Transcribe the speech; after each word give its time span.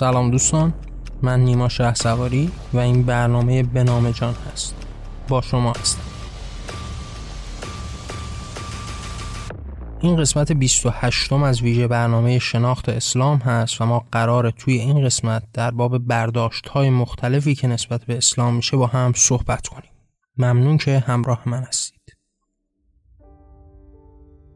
سلام 0.00 0.30
دوستان 0.30 0.74
من 1.22 1.40
نیما 1.40 1.68
شه 1.68 1.94
سواری 1.94 2.50
و 2.72 2.78
این 2.78 3.02
برنامه 3.02 3.62
به 3.62 3.84
نام 3.84 4.10
جان 4.10 4.34
هست. 4.52 4.74
با 5.28 5.40
شما 5.40 5.72
هستم. 5.72 6.02
این 10.00 10.16
قسمت 10.16 10.52
28 10.52 11.32
م 11.32 11.42
از 11.42 11.62
ویژه 11.62 11.88
برنامه 11.88 12.38
شناخت 12.38 12.88
اسلام 12.88 13.38
هست 13.38 13.80
و 13.80 13.86
ما 13.86 14.06
قرار 14.12 14.50
توی 14.50 14.74
این 14.74 15.04
قسمت 15.04 15.42
در 15.52 15.70
باب 15.70 15.98
برداشت 15.98 16.68
های 16.68 16.90
مختلفی 16.90 17.54
که 17.54 17.68
نسبت 17.68 18.04
به 18.04 18.16
اسلام 18.16 18.54
میشه 18.54 18.76
با 18.76 18.86
هم 18.86 19.12
صحبت 19.16 19.66
کنیم. 19.66 19.90
ممنون 20.36 20.78
که 20.78 20.98
همراه 20.98 21.42
من 21.46 21.62
هستید. 21.62 22.16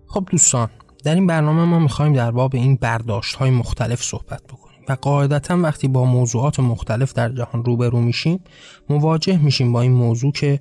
خب 0.07 0.29
دوستان 0.31 0.71
در 1.05 1.15
این 1.15 1.27
برنامه 1.27 1.65
ما 1.65 1.79
می‌خوایم 1.79 2.13
در 2.13 2.31
باب 2.31 2.55
این 2.55 2.77
برداشت 2.77 3.37
های 3.37 3.51
مختلف 3.51 4.03
صحبت 4.03 4.43
بکنیم. 4.43 4.64
و 4.89 4.93
قاعدتا 4.93 5.59
وقتی 5.59 5.89
با 5.89 6.05
موضوعات 6.05 6.61
مختلف 6.61 7.13
در 7.13 7.29
جهان 7.29 7.65
روبرو 7.65 8.01
میشیم 8.01 8.41
مواجه 8.89 9.39
میشیم 9.39 9.73
با 9.73 9.81
این 9.81 9.93
موضوع 9.93 10.33
که 10.33 10.61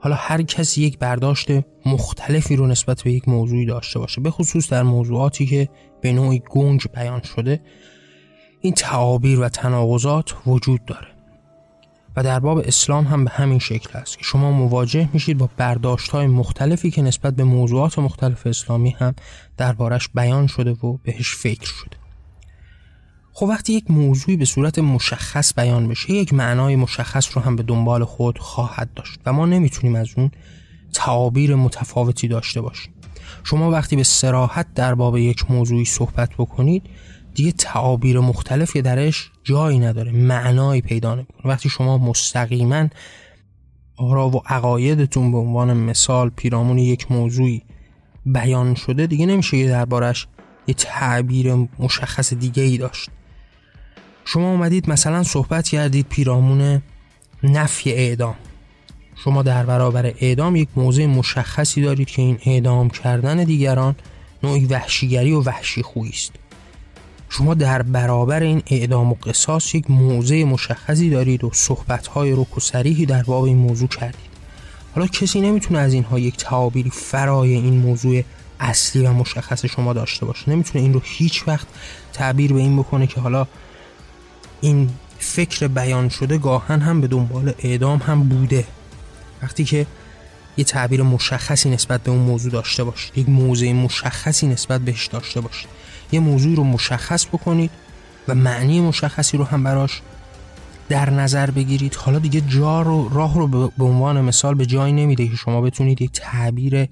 حالا 0.00 0.16
هر 0.16 0.42
کسی 0.42 0.82
یک 0.82 0.98
برداشت 0.98 1.48
مختلفی 1.86 2.56
رو 2.56 2.66
نسبت 2.66 3.02
به 3.02 3.12
یک 3.12 3.28
موضوعی 3.28 3.66
داشته 3.66 3.98
باشه 3.98 4.20
به 4.20 4.30
خصوص 4.30 4.68
در 4.68 4.82
موضوعاتی 4.82 5.46
که 5.46 5.68
به 6.00 6.12
نوعی 6.12 6.42
گنج 6.50 6.86
بیان 6.94 7.22
شده 7.22 7.60
این 8.60 8.72
تعابیر 8.72 9.40
و 9.40 9.48
تناقضات 9.48 10.34
وجود 10.46 10.84
داره. 10.84 11.08
و 12.16 12.22
در 12.22 12.40
باب 12.40 12.58
اسلام 12.58 13.04
هم 13.04 13.24
به 13.24 13.30
همین 13.30 13.58
شکل 13.58 13.98
است 13.98 14.18
که 14.18 14.24
شما 14.24 14.50
مواجه 14.50 15.08
میشید 15.12 15.38
با 15.38 15.48
برداشت 15.56 16.10
های 16.10 16.26
مختلفی 16.26 16.90
که 16.90 17.02
نسبت 17.02 17.34
به 17.34 17.44
موضوعات 17.44 17.98
مختلف 17.98 18.46
اسلامی 18.46 18.90
هم 18.90 19.14
دربارش 19.56 20.08
بیان 20.08 20.46
شده 20.46 20.70
و 20.70 20.96
بهش 20.96 21.34
فکر 21.34 21.66
شده. 21.66 22.07
خب 23.38 23.46
وقتی 23.46 23.72
یک 23.72 23.90
موضوعی 23.90 24.36
به 24.36 24.44
صورت 24.44 24.78
مشخص 24.78 25.54
بیان 25.54 25.88
بشه 25.88 26.12
یک 26.12 26.34
معنای 26.34 26.76
مشخص 26.76 27.36
رو 27.36 27.42
هم 27.42 27.56
به 27.56 27.62
دنبال 27.62 28.04
خود 28.04 28.38
خواهد 28.38 28.94
داشت 28.94 29.20
و 29.26 29.32
ما 29.32 29.46
نمی‌تونیم 29.46 29.96
از 29.96 30.08
اون 30.16 30.30
تعابیر 30.92 31.54
متفاوتی 31.54 32.28
داشته 32.28 32.60
باشیم. 32.60 32.92
شما 33.44 33.70
وقتی 33.70 33.96
به 33.96 34.02
سراحت 34.02 34.74
در 34.74 34.94
باب 34.94 35.16
یک 35.16 35.50
موضوعی 35.50 35.84
صحبت 35.84 36.30
بکنید 36.38 36.82
دیگه 37.34 37.52
تعابیر 37.52 38.20
مختلفی 38.20 38.82
درش 38.82 39.30
جایی 39.44 39.78
نداره 39.78 40.12
معنایی 40.12 40.80
پیدا 40.80 41.14
نمی‌کنه. 41.14 41.52
وقتی 41.52 41.68
شما 41.68 41.98
مستقیما 41.98 42.88
آرا 43.96 44.30
و 44.30 44.42
عقایدتون 44.46 45.32
به 45.32 45.38
عنوان 45.38 45.76
مثال 45.76 46.30
پیرامون 46.30 46.78
یک 46.78 47.12
موضوعی 47.12 47.62
بیان 48.26 48.74
شده 48.74 49.06
دیگه 49.06 49.26
نمیشه 49.26 49.56
یه 49.56 49.68
دربارش 49.68 50.26
یه 50.66 50.74
تعبیر 50.74 51.54
مشخص 51.78 52.34
دیگه 52.34 52.62
ای 52.62 52.78
داشت. 52.78 53.10
شما 54.30 54.50
اومدید 54.50 54.90
مثلا 54.90 55.22
صحبت 55.22 55.68
کردید 55.68 56.06
پیرامون 56.08 56.82
نفی 57.42 57.92
اعدام. 57.92 58.34
شما 59.24 59.42
در 59.42 59.66
برابر 59.66 60.06
اعدام 60.06 60.56
یک 60.56 60.68
موضع 60.76 61.06
مشخصی 61.06 61.82
دارید 61.82 62.08
که 62.08 62.22
این 62.22 62.38
اعدام 62.46 62.90
کردن 62.90 63.44
دیگران 63.44 63.94
نوعی 64.42 64.66
وحشیگری 64.66 65.32
و 65.32 65.40
وحشی 65.40 65.82
خویی 65.82 66.10
است. 66.10 66.32
شما 67.28 67.54
در 67.54 67.82
برابر 67.82 68.42
این 68.42 68.62
اعدام 68.66 69.12
و 69.12 69.14
قصاص 69.14 69.74
یک 69.74 69.90
موضع 69.90 70.44
مشخصی 70.44 71.10
دارید 71.10 71.44
و 71.44 71.50
صحبتهای 71.52 72.32
رک 72.32 72.56
و 72.56 72.60
سریحی 72.60 73.06
در 73.06 73.22
باب 73.22 73.44
این 73.44 73.56
موضوع 73.56 73.88
کردید. 73.88 74.30
حالا 74.94 75.06
کسی 75.06 75.40
نمی‌تونه 75.40 75.80
از 75.80 75.92
اینها 75.92 76.18
یک 76.18 76.36
تعابیری 76.36 76.90
فرای 76.90 77.54
این 77.54 77.78
موضوع 77.78 78.22
اصلی 78.60 79.06
و 79.06 79.12
مشخص 79.12 79.66
شما 79.66 79.92
داشته 79.92 80.26
باشه. 80.26 80.50
نمی‌تونه 80.50 80.84
این 80.84 80.92
رو 80.92 81.00
هیچ 81.04 81.48
وقت 81.48 81.66
تعبیر 82.12 82.52
به 82.52 82.60
این 82.60 82.76
بکنه 82.76 83.06
که 83.06 83.20
حالا 83.20 83.46
این 84.60 84.90
فکر 85.18 85.68
بیان 85.68 86.08
شده 86.08 86.38
گاهن 86.38 86.80
هم 86.80 87.00
به 87.00 87.06
دنبال 87.06 87.52
اعدام 87.58 87.98
هم 87.98 88.22
بوده. 88.22 88.64
وقتی 89.42 89.64
که 89.64 89.86
یه 90.56 90.64
تعبیر 90.64 91.02
مشخصی 91.02 91.70
نسبت 91.70 92.02
به 92.02 92.10
اون 92.10 92.20
موضوع 92.20 92.52
داشته 92.52 92.84
باشید 92.84 93.18
یک 93.18 93.28
موضع 93.28 93.72
مشخصی 93.72 94.46
نسبت 94.46 94.80
بهش 94.80 95.06
داشته 95.06 95.40
باشید. 95.40 95.68
یه 96.12 96.20
موضوعی 96.20 96.54
رو 96.54 96.64
مشخص 96.64 97.26
بکنید 97.26 97.70
و 98.28 98.34
معنی 98.34 98.80
مشخصی 98.80 99.36
رو 99.36 99.44
هم 99.44 99.64
براش 99.64 100.02
در 100.88 101.10
نظر 101.10 101.50
بگیرید. 101.50 101.94
حالا 101.94 102.18
دیگه 102.18 102.40
جا 102.40 102.82
رو 102.82 103.08
راه 103.08 103.34
رو 103.34 103.70
به 103.78 103.84
عنوان 103.84 104.20
مثال 104.20 104.54
به 104.54 104.66
جایی 104.66 104.92
نمیده 104.92 105.28
که 105.28 105.36
شما 105.36 105.60
بتونید 105.60 106.02
یک 106.02 106.10
تعبیر 106.12 106.88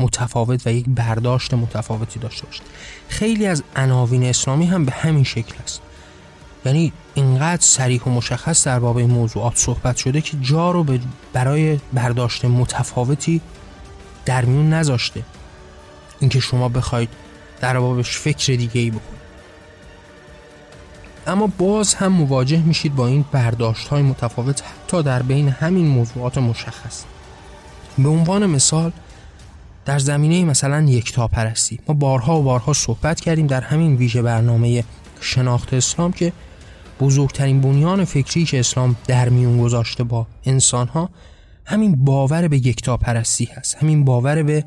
متفاوت 0.00 0.66
و 0.66 0.72
یک 0.72 0.84
برداشت 0.88 1.54
متفاوتی 1.54 2.20
داشته 2.20 2.46
باشید. 2.46 2.62
خیلی 3.08 3.46
از 3.46 3.62
عناوین 3.76 4.24
اسلامی 4.24 4.66
هم 4.66 4.84
به 4.84 4.92
همین 4.92 5.24
شکل 5.24 5.54
است. 5.64 5.82
یعنی 6.64 6.92
اینقدر 7.14 7.62
سریح 7.62 8.02
و 8.02 8.10
مشخص 8.10 8.66
در 8.66 8.78
باب 8.78 8.96
این 8.96 9.10
موضوعات 9.10 9.56
صحبت 9.56 9.96
شده 9.96 10.20
که 10.20 10.36
جا 10.40 10.70
رو 10.70 10.86
برای 11.32 11.80
برداشت 11.92 12.44
متفاوتی 12.44 13.40
در 14.24 14.44
میون 14.44 14.72
نذاشته. 14.72 15.22
اینکه 16.20 16.40
شما 16.40 16.68
بخواید 16.68 17.08
در 17.60 17.80
بابش 17.80 18.18
فکر 18.18 18.56
دیگه 18.56 18.80
ای 18.80 18.90
بکنید. 18.90 19.20
اما 21.26 21.46
باز 21.46 21.94
هم 21.94 22.12
مواجه 22.12 22.62
میشید 22.62 22.94
با 22.94 23.06
این 23.06 23.24
برداشت 23.32 23.88
های 23.88 24.02
متفاوت 24.02 24.62
حتی 24.62 25.02
در 25.02 25.22
بین 25.22 25.48
همین 25.48 25.86
موضوعات 25.86 26.38
مشخص. 26.38 27.04
به 27.98 28.08
عنوان 28.08 28.46
مثال 28.46 28.92
در 29.84 29.98
زمینه 29.98 30.44
مثلا 30.44 30.80
یکتا 30.80 31.28
پرستی 31.28 31.78
ما 31.88 31.94
بارها 31.94 32.40
و 32.40 32.42
بارها 32.42 32.72
صحبت 32.72 33.20
کردیم 33.20 33.46
در 33.46 33.60
همین 33.60 33.96
ویژه 33.96 34.22
برنامه 34.22 34.84
شناخت 35.20 35.74
اسلام 35.74 36.12
که 36.12 36.32
بزرگترین 37.00 37.60
بنیان 37.60 38.04
فکری 38.04 38.44
که 38.44 38.60
اسلام 38.60 38.96
در 39.06 39.28
میون 39.28 39.62
گذاشته 39.62 40.04
با 40.04 40.26
انسان 40.44 40.88
ها 40.88 41.10
همین 41.64 42.04
باور 42.04 42.48
به 42.48 42.56
یکتا 42.56 42.96
پرستی 42.96 43.44
هست 43.44 43.76
همین 43.76 44.04
باور 44.04 44.42
به 44.42 44.64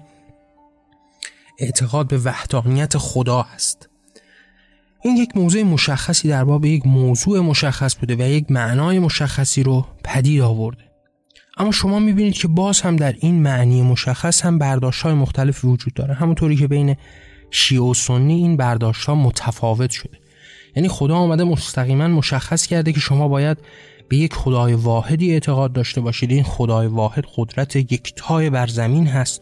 اعتقاد 1.60 2.08
به 2.08 2.18
وحدانیت 2.18 2.98
خدا 2.98 3.42
هست. 3.42 3.90
این 5.04 5.18
یک 5.18 5.38
موضوع 5.38 5.64
مشخصی 5.64 6.28
در 6.28 6.44
باب 6.44 6.66
یک 6.66 6.88
موضوع 6.88 7.40
مشخص 7.40 7.96
بوده 7.96 8.16
و 8.16 8.22
یک 8.22 8.52
معنای 8.52 9.00
مشخصی 9.00 9.64
رو 9.64 9.86
پدید 10.04 10.42
آورده. 10.42 10.84
اما 11.58 11.72
شما 11.72 12.00
می‌بینید 12.00 12.34
که 12.34 12.48
باز 12.48 12.82
هم 12.82 12.96
در 12.96 13.16
این 13.20 13.42
معنی 13.42 13.82
مشخص 13.82 14.42
هم 14.42 14.58
برداشت 14.58 15.02
های 15.02 15.14
مختلف 15.14 15.66
وجود 15.66 15.94
داره. 15.94 16.14
همونطوری 16.14 16.56
که 16.56 16.68
بین 16.68 16.96
شیعه 17.52 17.82
و 17.82 17.94
سنی 17.94 18.34
این 18.34 18.58
برداشت 18.58 19.06
ها 19.06 19.16
متفاوت 19.16 19.90
شده. 19.90 20.23
یعنی 20.76 20.90
خدا 20.90 21.16
آمده 21.16 21.44
مستقیما 21.44 22.08
مشخص 22.08 22.68
کرده 22.68 22.94
که 22.94 23.00
شما 23.00 23.28
باید 23.28 23.58
به 24.10 24.18
یک 24.18 24.34
خدای 24.34 24.74
واحدی 24.74 25.32
اعتقاد 25.32 25.74
داشته 25.74 26.02
باشید. 26.02 26.32
این 26.32 26.44
خدای 26.44 26.88
واحد 26.88 27.26
قدرت 27.36 27.76
یکتای 27.76 28.50
بر 28.50 28.68
زمین 28.68 29.08
هست 29.08 29.42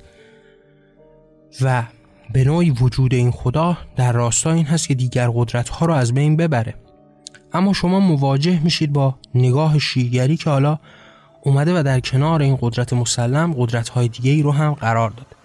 و 1.62 1.84
به 2.34 2.44
نوعی 2.44 2.70
وجود 2.70 3.14
این 3.14 3.32
خدا 3.32 3.78
در 3.96 4.12
راستا 4.12 4.52
این 4.52 4.66
هست 4.66 4.88
که 4.88 4.96
دیگر 4.96 5.30
قدرت 5.34 5.70
ها 5.70 5.86
رو 5.86 5.94
از 5.94 6.14
بین 6.14 6.38
ببره. 6.38 6.76
اما 7.54 7.74
شما 7.74 8.00
مواجه 8.00 8.60
میشید 8.64 8.94
با 8.94 9.16
نگاه 9.36 9.80
شیگری 9.80 10.38
که 10.38 10.50
حالا 10.50 10.80
اومده 11.42 11.80
و 11.80 11.84
در 11.84 12.00
کنار 12.00 12.42
این 12.42 12.58
قدرت 12.62 12.94
مسلم 12.94 13.54
قدرت 13.58 13.90
های 13.90 14.08
دیگه 14.08 14.32
ای 14.32 14.42
رو 14.42 14.52
هم 14.52 14.74
قرار 14.74 15.10
داد 15.10 15.41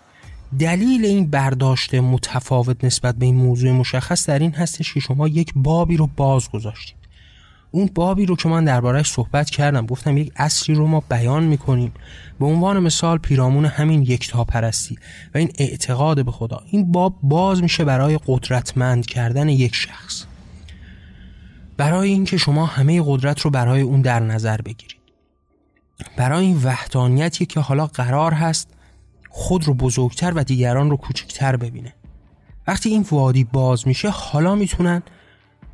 دلیل 0.59 1.05
این 1.05 1.31
برداشت 1.31 1.95
متفاوت 1.95 2.85
نسبت 2.85 3.15
به 3.15 3.27
این 3.27 3.37
موضوع 3.37 3.73
مشخص 3.73 4.29
در 4.29 4.39
این 4.39 4.53
هستش 4.53 4.95
که 4.95 5.01
شما 5.01 5.29
یک 5.29 5.53
بابی 5.57 5.97
رو 5.97 6.09
باز 6.17 6.51
گذاشتید. 6.51 6.97
اون 7.71 7.91
بابی 7.95 8.27
رو 8.27 8.37
که 8.37 8.49
من 8.49 8.65
دربارهش 8.65 9.11
صحبت 9.11 9.51
کردم 9.51 9.87
گفتم 9.87 10.17
یک 10.17 10.33
اصلی 10.37 10.75
رو 10.75 10.87
ما 10.87 11.03
بیان 11.09 11.45
می‌کنیم. 11.45 11.93
به 12.39 12.47
عنوان 12.47 12.79
مثال 12.79 13.19
پیرامون 13.19 13.65
همین 13.65 14.03
یکتا 14.03 14.45
پرستی 14.45 14.99
و 15.35 15.39
این 15.39 15.51
اعتقاد 15.59 16.25
به 16.25 16.31
خدا. 16.31 16.63
این 16.71 16.93
باب 16.93 17.19
باز 17.23 17.63
میشه 17.63 17.85
برای 17.85 18.19
قدرتمند 18.27 19.07
کردن 19.07 19.49
یک 19.49 19.75
شخص. 19.75 20.25
برای 21.77 22.09
اینکه 22.09 22.37
شما 22.37 22.67
همه 22.67 23.03
قدرت 23.07 23.41
رو 23.41 23.51
برای 23.51 23.81
اون 23.81 24.01
در 24.01 24.21
نظر 24.21 24.57
بگیرید. 24.57 24.97
برای 26.17 26.47
این 26.47 26.57
وحدانیتی 26.65 27.47
که 27.47 27.61
حالا 27.61 27.87
قرار 27.87 28.33
هست 28.33 28.76
خود 29.39 29.65
رو 29.65 29.75
بزرگتر 29.75 30.33
و 30.33 30.45
دیگران 30.45 30.91
رو 30.91 30.97
کوچکتر 30.97 31.57
ببینه. 31.57 31.93
وقتی 32.67 32.89
این 32.89 33.07
وادی 33.11 33.45
باز 33.45 33.89
میشه 33.89 34.11
حالا 34.11 34.55
می‌تونن 34.55 35.03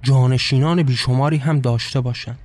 جانشینان 0.03 0.83
بیشماری 0.83 1.37
هم 1.37 1.61
داشته 1.61 2.01
باشند 2.01 2.39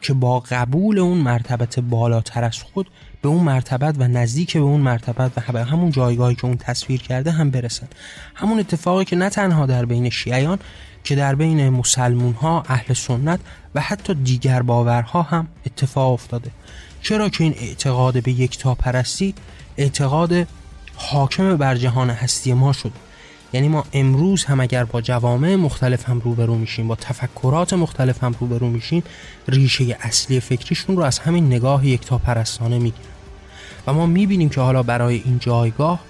که 0.00 0.12
با 0.12 0.40
قبول 0.40 0.98
اون 0.98 1.18
مرتبت 1.18 1.80
بالاتر 1.80 2.44
از 2.44 2.62
خود 2.62 2.90
به 3.22 3.28
اون 3.28 3.44
مرتبت 3.44 3.94
و 3.98 4.08
نزدیک 4.08 4.52
به 4.52 4.62
اون 4.62 4.80
مرتبت 4.80 5.32
و 5.36 5.52
به 5.52 5.64
همون 5.64 5.90
جایگاهی 5.90 6.34
که 6.34 6.44
اون 6.44 6.56
تصویر 6.56 7.02
کرده 7.02 7.30
هم 7.30 7.50
برسن. 7.50 7.88
همون 8.34 8.58
اتفاقی 8.58 9.04
که 9.04 9.16
نه 9.16 9.30
تنها 9.30 9.66
در 9.66 9.84
بین 9.84 10.10
شیعیان 10.10 10.58
که 11.04 11.16
در 11.16 11.34
بین 11.34 11.68
مسلمون 11.68 12.32
ها 12.32 12.62
اهل 12.68 12.94
سنت 12.94 13.40
و 13.74 13.80
حتی 13.80 14.14
دیگر 14.14 14.62
باورها 14.62 15.22
هم 15.22 15.48
اتفاق 15.66 16.12
افتاده. 16.12 16.50
چرا 17.02 17.28
که 17.28 17.44
این 17.44 17.54
اعتقاد 17.58 18.22
به 18.22 18.32
یک 18.32 18.62
پرستی 18.66 19.34
اعتقاد 19.76 20.46
حاکم 21.02 21.56
بر 21.56 21.74
جهان 21.74 22.10
هستی 22.10 22.52
ما 22.52 22.72
شده 22.72 22.92
یعنی 23.52 23.68
ما 23.68 23.84
امروز 23.92 24.44
هم 24.44 24.60
اگر 24.60 24.84
با 24.84 25.00
جوامع 25.00 25.56
مختلف 25.56 26.08
هم 26.08 26.20
روبرو 26.20 26.54
میشیم 26.54 26.88
با 26.88 26.94
تفکرات 26.94 27.72
مختلف 27.72 28.24
هم 28.24 28.34
روبرو 28.40 28.68
میشیم 28.68 29.02
ریشه 29.48 29.96
اصلی 30.00 30.40
فکریشون 30.40 30.96
رو 30.96 31.02
از 31.02 31.18
همین 31.18 31.46
نگاه 31.46 31.86
یکتا 31.86 32.18
پرستانه 32.18 32.78
می‌گیرن. 32.78 33.10
و 33.86 33.92
ما 33.92 34.06
می‌بینیم 34.06 34.48
که 34.48 34.60
حالا 34.60 34.82
برای 34.82 35.22
این 35.24 35.38
جایگاه 35.38 36.00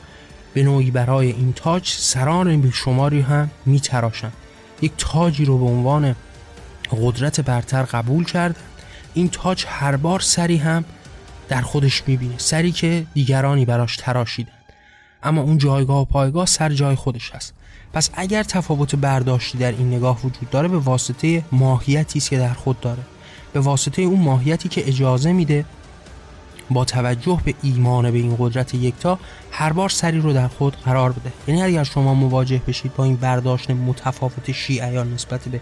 به 0.55 0.63
نوعی 0.63 0.91
برای 0.91 1.31
این 1.31 1.53
تاج 1.53 1.89
سران 1.89 2.61
بیشماری 2.61 3.21
هم 3.21 3.51
میتراشن. 3.67 4.33
یک 4.83 4.93
تاجی 4.99 5.45
رو 5.45 5.59
به 5.59 5.65
عنوان 5.65 6.17
قدرت 7.03 7.41
برتر 7.41 7.83
قبول 7.83 8.25
کرد 8.25 8.57
این 9.15 9.29
تاج 9.29 9.65
هر 9.69 9.97
بار 9.97 10.21
سری 10.21 10.57
هم 10.57 10.85
در 11.49 11.61
خودش 11.61 12.03
می‌بینه 12.07 12.35
سری 12.39 12.73
که 12.73 13.07
دیگرانی 13.15 13.65
براش 13.65 13.97
تراشیدن 13.97 14.60
اما 15.23 15.43
اون 15.43 15.59
جایگاه 15.59 16.01
و 16.01 16.05
پایگاه 16.05 16.47
سر 16.47 16.73
جای 16.73 16.95
خودش 16.95 17.31
هست 17.35 17.55
پس 17.93 18.11
اگر 18.15 18.43
تفاوت 18.43 18.95
برداشتی 18.95 19.59
در 19.59 19.73
این 19.73 19.95
نگاه 19.95 20.19
وجود 20.19 20.51
داره 20.51 20.69
به 20.69 20.79
واسطه 20.79 21.45
ماهیتی 21.53 22.19
است 22.19 22.31
که 22.31 22.39
در 22.39 22.53
خود 22.53 22.81
داره. 22.81 23.03
به 23.53 23.61
واسطه 23.61 24.03
اون 24.03 24.21
ماهیتی 24.21 24.69
که 24.69 24.89
اجازه 24.89 25.33
میده 25.33 25.65
با 26.71 26.85
توجه 26.85 27.41
به 27.45 27.55
ایمان 27.63 28.11
به 28.11 28.19
این 28.19 28.37
قدرت 28.39 28.75
یکتا 28.75 29.19
هر 29.51 29.73
بار 29.73 29.89
سری 29.89 30.21
رو 30.21 30.33
در 30.33 30.49
خود 30.49 30.77
قرار 30.77 31.13
بده. 31.13 31.33
یعنی 31.49 31.63
اگر 31.63 31.85
شما 31.85 32.15
مواجه 32.15 32.63
بشید 32.67 32.95
با 32.95 33.05
این 33.05 33.17
برداشت 33.17 33.71
متفاوت 33.71 34.53
شیعیان 34.53 35.15
نسبت 35.15 35.49
به 35.49 35.61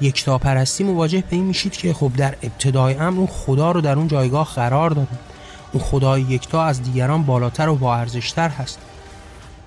یکتا 0.00 0.38
پرستی 0.38 0.84
مواجه 0.84 1.20
به 1.30 1.36
این 1.36 1.44
میشید 1.44 1.72
که 1.72 1.92
خب 1.92 2.12
در 2.16 2.36
ابتدای 2.42 2.94
امر 2.94 3.18
اون 3.18 3.26
خدا 3.26 3.72
رو 3.72 3.80
در 3.80 3.96
اون 3.98 4.08
جایگاه 4.08 4.54
قرار 4.54 4.90
دادن. 4.90 5.18
اون 5.74 5.82
خدای 5.82 6.22
یکتا 6.22 6.64
از 6.64 6.82
دیگران 6.82 7.22
بالاتر 7.22 7.68
و 7.68 7.74
با 7.74 7.96
ارزشتر 7.96 8.48
هست. 8.48 8.78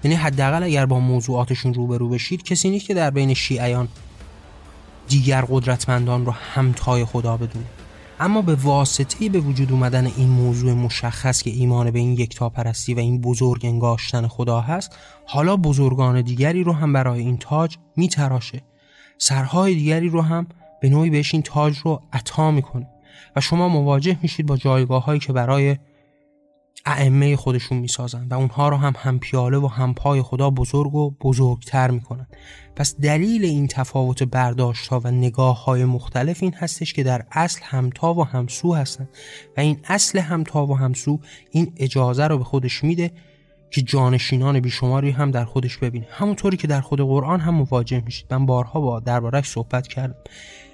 یعنی 0.04 0.16
حداقل 0.16 0.64
اگر 0.64 0.86
با 0.86 1.00
موضوعاتشون 1.00 1.74
روبرو 1.74 2.10
بشید 2.10 2.44
کسی 2.44 2.70
نیست 2.70 2.86
که 2.86 2.94
در 2.94 3.10
بین 3.10 3.34
شیعیان 3.34 3.88
دیگر 5.08 5.46
قدرتمندان 5.50 6.26
رو 6.26 6.32
همتای 6.32 7.06
خدا 7.06 7.38
بدونه. 7.38 7.66
اما 8.20 8.42
به 8.42 8.56
واسطه 8.56 9.30
به 9.30 9.40
وجود 9.40 9.72
اومدن 9.72 10.06
این 10.18 10.30
موضوع 10.30 10.74
مشخص 10.74 11.42
که 11.42 11.50
ایمان 11.50 11.92
به 11.92 12.00
این 12.00 12.14
یکتا 12.14 12.50
پرستی 12.50 12.94
و 12.94 13.00
این 13.00 13.22
بزرگ 13.22 13.66
انگاشتن 13.66 14.28
خدا 14.28 14.62
هست 14.62 14.98
حالا 15.26 15.58
بزرگان 15.58 16.22
دیگری 16.22 16.64
رو 16.64 16.74
هم 16.74 16.94
برای 16.94 17.20
این 17.20 17.38
تاج 17.38 17.78
میتراشه. 17.96 18.62
سرهای 19.18 19.76
دیگری 19.76 20.10
رو 20.10 20.22
هم 20.22 20.48
به 20.82 20.90
نوعی 20.90 21.10
بهش 21.10 21.34
این 21.34 21.44
تاج 21.44 21.78
رو 21.78 22.02
عطا 22.14 22.52
می‌کنه. 22.52 22.88
و 23.36 23.42
شما 23.42 23.70
مواجه 23.70 24.18
میشید 24.22 24.46
با 24.46 24.58
جایگاه 24.58 25.06
هایی 25.06 25.20
که 25.20 25.34
برای 25.34 25.78
ائمه 26.86 27.36
خودشون 27.36 27.78
می‌سازن 27.78 28.28
و 28.28 28.34
اونها 28.34 28.70
رو 28.70 28.78
هم 28.78 28.94
هم 28.98 29.20
پیاله 29.20 29.58
و 29.58 29.68
هم 29.68 29.94
پای 29.94 30.22
خدا 30.22 30.50
بزرگ 30.50 30.96
و 30.96 31.10
بزرگتر 31.22 31.92
می‌کنن. 31.92 32.28
پس 32.76 32.96
دلیل 32.96 33.46
این 33.46 33.68
تفاوت 33.68 34.24
برداشت 34.24 34.88
ها 34.88 35.00
و 35.00 35.12
نگاه 35.12 35.66
های 35.66 35.86
مختلف 35.86 36.44
این 36.44 36.54
هستش 36.54 36.94
که 36.94 37.04
در 37.04 37.26
اصل 37.32 37.60
همتا 37.64 38.14
و 38.14 38.26
همسو 38.26 38.76
هستن 38.76 39.10
و 39.58 39.62
این 39.62 39.80
اصل 39.84 40.20
همتا 40.20 40.66
و 40.66 40.78
همسو 40.78 41.20
این 41.52 41.74
اجازه 41.78 42.28
رو 42.28 42.38
به 42.38 42.44
خودش 42.44 42.84
میده 42.84 43.12
که 43.72 43.82
جانشینان 43.82 44.60
بیشماری 44.60 45.12
هم 45.12 45.32
در 45.32 45.46
خودش 45.46 45.78
ببینه. 45.78 46.08
همونطوری 46.10 46.58
که 46.58 46.68
در 46.68 46.82
خود 46.82 47.02
قرآن 47.02 47.40
هم 47.40 47.56
مواجه 47.56 48.02
میشید. 48.06 48.34
من 48.34 48.46
بارها 48.46 48.82
با 48.82 49.00
دربارش 49.00 49.50
صحبت 49.50 49.88
کردم. 49.88 50.16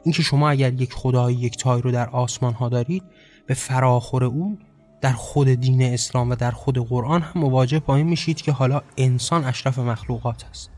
اینکه 0.03 0.23
شما 0.23 0.49
اگر 0.49 0.73
یک 0.73 0.93
خدای 0.93 1.33
یک 1.33 1.57
تای 1.57 1.81
رو 1.81 1.91
در 1.91 2.09
آسمان 2.09 2.53
ها 2.53 2.69
دارید 2.69 3.03
به 3.47 3.53
فراخور 3.53 4.23
اون 4.23 4.57
در 5.03 5.13
خود 5.13 5.47
دین 5.47 5.81
اسلام 5.81 6.29
و 6.29 6.35
در 6.35 6.51
خود 6.51 6.77
قرآن 6.77 7.21
هم 7.21 7.41
مواجه 7.41 7.79
با 7.79 7.95
این 7.95 8.07
میشید 8.07 8.41
که 8.41 8.51
حالا 8.51 8.81
انسان 8.97 9.45
اشرف 9.45 9.79
مخلوقات 9.79 10.45
است 10.49 10.69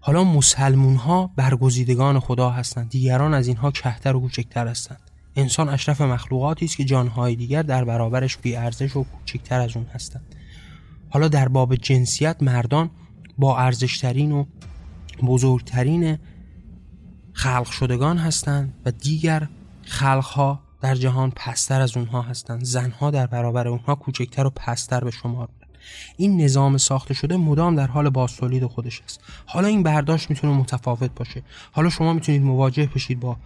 حالا 0.00 0.24
مسلمون 0.24 0.96
ها 0.96 1.30
برگزیدگان 1.36 2.20
خدا 2.20 2.50
هستند 2.50 2.90
دیگران 2.90 3.34
از 3.34 3.48
اینها 3.48 3.70
کهتر 3.70 4.16
و 4.16 4.20
کوچکتر 4.20 4.68
هستند. 4.68 5.10
انسان 5.36 5.68
اشرف 5.68 6.00
مخلوقاتی 6.00 6.64
است 6.64 6.76
که 6.76 6.84
جانهای 6.84 7.36
دیگر 7.36 7.62
در 7.62 7.84
برابرش 7.84 8.36
بی 8.36 8.56
ارزش 8.56 8.96
و 8.96 9.04
کوچکتر 9.04 9.60
از 9.60 9.76
اون 9.76 9.86
هستند. 9.86 10.34
حالا 11.10 11.28
در 11.28 11.48
باب 11.48 11.76
جنسیت 11.76 12.36
مردان 12.42 12.90
با 13.38 13.58
ارزشترین 13.58 14.32
و 14.32 14.44
بزرگترین 15.26 16.18
خلق 17.32 17.70
شدگان 17.70 18.18
هستند 18.18 18.74
و 18.84 18.90
دیگر 18.90 19.48
خلقها 19.82 20.63
در 20.84 20.94
جهان 20.94 21.30
پستر 21.36 21.80
از 21.80 21.96
اونها 21.96 22.22
هستند 22.22 22.64
زنها 22.64 23.10
در 23.10 23.26
برابر 23.26 23.68
اونها 23.68 23.94
کوچکتر 23.94 24.46
و 24.46 24.50
پستر 24.50 25.04
به 25.04 25.10
شمار 25.10 25.48
این 26.16 26.40
نظام 26.40 26.78
ساخته 26.78 27.14
شده 27.14 27.36
مدام 27.36 27.76
در 27.76 27.86
حال 27.86 28.08
بازتولید 28.08 28.66
خودش 28.66 29.00
است. 29.04 29.20
حالا 29.46 29.68
این 29.68 29.82
برداشت 29.82 30.30
می‌تونه 30.30 30.52
متفاوت 30.52 31.10
باشه. 31.16 31.42
حالا 31.72 31.90
شما 31.90 32.12
می‌تونید 32.12 32.42
مواجه 32.42 32.90
بشید 32.94 33.20
با 33.20 33.36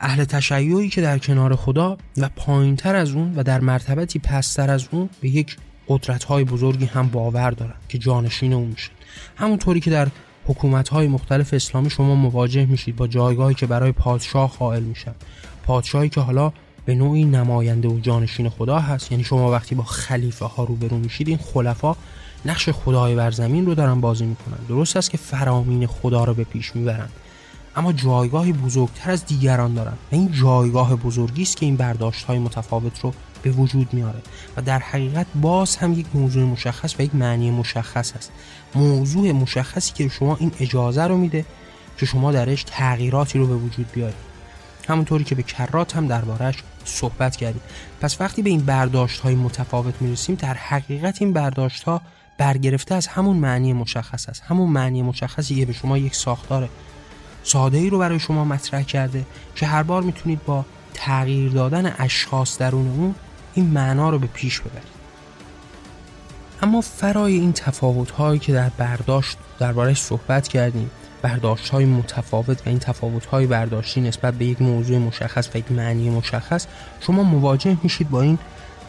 اهل 0.00 0.24
تشیعی 0.24 0.88
که 0.88 1.00
در 1.00 1.18
کنار 1.18 1.56
خدا 1.56 1.96
و 2.16 2.28
پایینتر 2.36 2.96
از 2.96 3.12
اون 3.12 3.34
و 3.36 3.42
در 3.42 3.60
مرتبتی 3.60 4.18
پستر 4.18 4.70
از 4.70 4.88
اون 4.90 5.08
به 5.20 5.28
یک 5.28 5.56
قدرت 5.88 6.24
های 6.24 6.44
بزرگی 6.44 6.86
هم 6.86 7.08
باور 7.08 7.50
دارن 7.50 7.74
که 7.88 7.98
جانشین 7.98 8.52
اون 8.52 8.68
میشه 8.68 8.90
همونطوری 9.36 9.80
که 9.80 9.90
در 9.90 10.08
حکومت 10.46 10.88
های 10.88 11.08
مختلف 11.08 11.54
اسلامی 11.54 11.90
شما 11.90 12.14
مواجه 12.14 12.66
میشید 12.66 12.96
با 12.96 13.06
جایگاهی 13.06 13.54
که 13.54 13.66
برای 13.66 13.92
پادشاه 13.92 14.56
قائل 14.58 14.82
میشن. 14.82 15.14
پادشاهی 15.68 16.08
که 16.08 16.20
حالا 16.20 16.52
به 16.84 16.94
نوعی 16.94 17.24
نماینده 17.24 17.88
و 17.88 18.00
جانشین 18.00 18.48
خدا 18.48 18.78
هست. 18.78 19.12
یعنی 19.12 19.24
شما 19.24 19.50
وقتی 19.50 19.74
با 19.74 19.84
خلیفه 19.84 20.46
ها 20.46 20.64
روبرو 20.64 20.98
میشید 20.98 21.28
این 21.28 21.38
خلفا 21.38 21.96
نقش 22.44 22.68
خدای 22.68 23.14
بر 23.14 23.30
زمین 23.30 23.66
رو 23.66 23.74
دارن 23.74 24.00
بازی 24.00 24.24
می‌کنن. 24.24 24.58
درست 24.68 24.96
است 24.96 25.10
که 25.10 25.16
فرامین 25.18 25.86
خدا 25.86 26.24
رو 26.24 26.34
به 26.34 26.44
پیش 26.44 26.76
می‌برن. 26.76 27.08
اما 27.76 27.92
جایگاهی 27.92 28.52
بزرگتر 28.52 29.10
از 29.10 29.26
دیگران 29.26 29.74
دارن. 29.74 29.92
و 29.92 30.14
این 30.14 30.32
جایگاه 30.32 30.96
بزرگی 30.96 31.42
است 31.42 31.56
که 31.56 31.66
این 31.66 31.76
برداشت 31.76 32.24
های 32.24 32.38
متفاوت 32.38 33.00
رو 33.00 33.12
به 33.42 33.50
وجود 33.50 33.94
میاره. 33.94 34.22
و 34.56 34.62
در 34.62 34.78
حقیقت 34.78 35.26
باز 35.34 35.76
هم 35.76 35.92
یک 35.92 36.06
موضوع 36.14 36.44
مشخص 36.44 36.94
و 36.98 37.02
یک 37.02 37.14
معنی 37.14 37.50
مشخص 37.50 38.12
است. 38.16 38.32
موضوع 38.74 39.32
مشخصی 39.32 39.92
که 39.92 40.08
شما 40.08 40.36
این 40.36 40.52
اجازه 40.60 41.04
رو 41.04 41.16
میده 41.16 41.44
که 41.98 42.06
شما 42.06 42.32
درش 42.32 42.64
تغییراتی 42.66 43.38
رو 43.38 43.46
به 43.46 43.54
وجود 43.54 43.92
بیارید. 43.92 44.27
همونطوری 44.88 45.24
که 45.24 45.34
به 45.34 45.42
کرات 45.42 45.96
هم 45.96 46.06
دربارهش 46.06 46.54
صحبت 46.84 47.36
کردیم. 47.36 47.62
پس 48.00 48.20
وقتی 48.20 48.42
به 48.42 48.50
این 48.50 48.60
برداشت 48.60 49.20
های 49.20 49.34
متفاوت 49.34 49.94
می‌رسیم 50.02 50.34
در 50.34 50.54
حقیقت 50.54 51.22
این 51.22 51.32
برداشت 51.32 51.82
ها 51.82 52.00
برگرفته 52.38 52.94
از 52.94 53.06
همون 53.06 53.36
معنی 53.36 53.72
مشخص 53.72 54.28
است. 54.28 54.42
همون 54.46 54.70
معنی 54.70 55.02
مشخصی 55.02 55.54
که 55.54 55.66
به 55.66 55.72
شما 55.72 55.98
یک 55.98 56.14
ساختار 56.14 56.68
ساده 57.42 57.78
ای 57.78 57.90
رو 57.90 57.98
برای 57.98 58.20
شما 58.20 58.44
مطرح 58.44 58.82
کرده 58.82 59.24
که 59.54 59.66
هر 59.66 59.82
بار 59.82 60.02
می‌تونید 60.02 60.44
با 60.44 60.64
تغییر 60.94 61.52
دادن 61.52 61.94
اشخاص 61.98 62.58
درون 62.58 62.88
اون 62.88 63.14
این 63.54 63.66
معنا 63.66 64.10
رو 64.10 64.18
به 64.18 64.26
پیش 64.26 64.60
ببرید. 64.60 64.98
اما 66.62 66.80
فرای 66.80 67.32
این 67.32 67.52
تفاوت 67.52 68.10
هایی 68.10 68.38
که 68.38 68.52
در 68.52 68.68
برداشت 68.68 69.38
دربارش 69.58 70.02
صحبت 70.02 70.48
کردیم 70.48 70.90
برداشت 71.22 71.68
های 71.68 71.84
متفاوت 71.84 72.66
و 72.66 72.68
این 72.68 72.78
تفاوت 72.78 73.26
های 73.26 73.46
برداشتی 73.46 74.00
نسبت 74.00 74.34
به 74.34 74.44
یک 74.44 74.62
موضوع 74.62 74.98
مشخص 74.98 75.48
و 75.54 75.58
یک 75.58 75.72
معنی 75.72 76.10
مشخص 76.10 76.66
شما 77.00 77.22
مواجه 77.22 77.76
میشید 77.82 78.10
با 78.10 78.22
این 78.22 78.38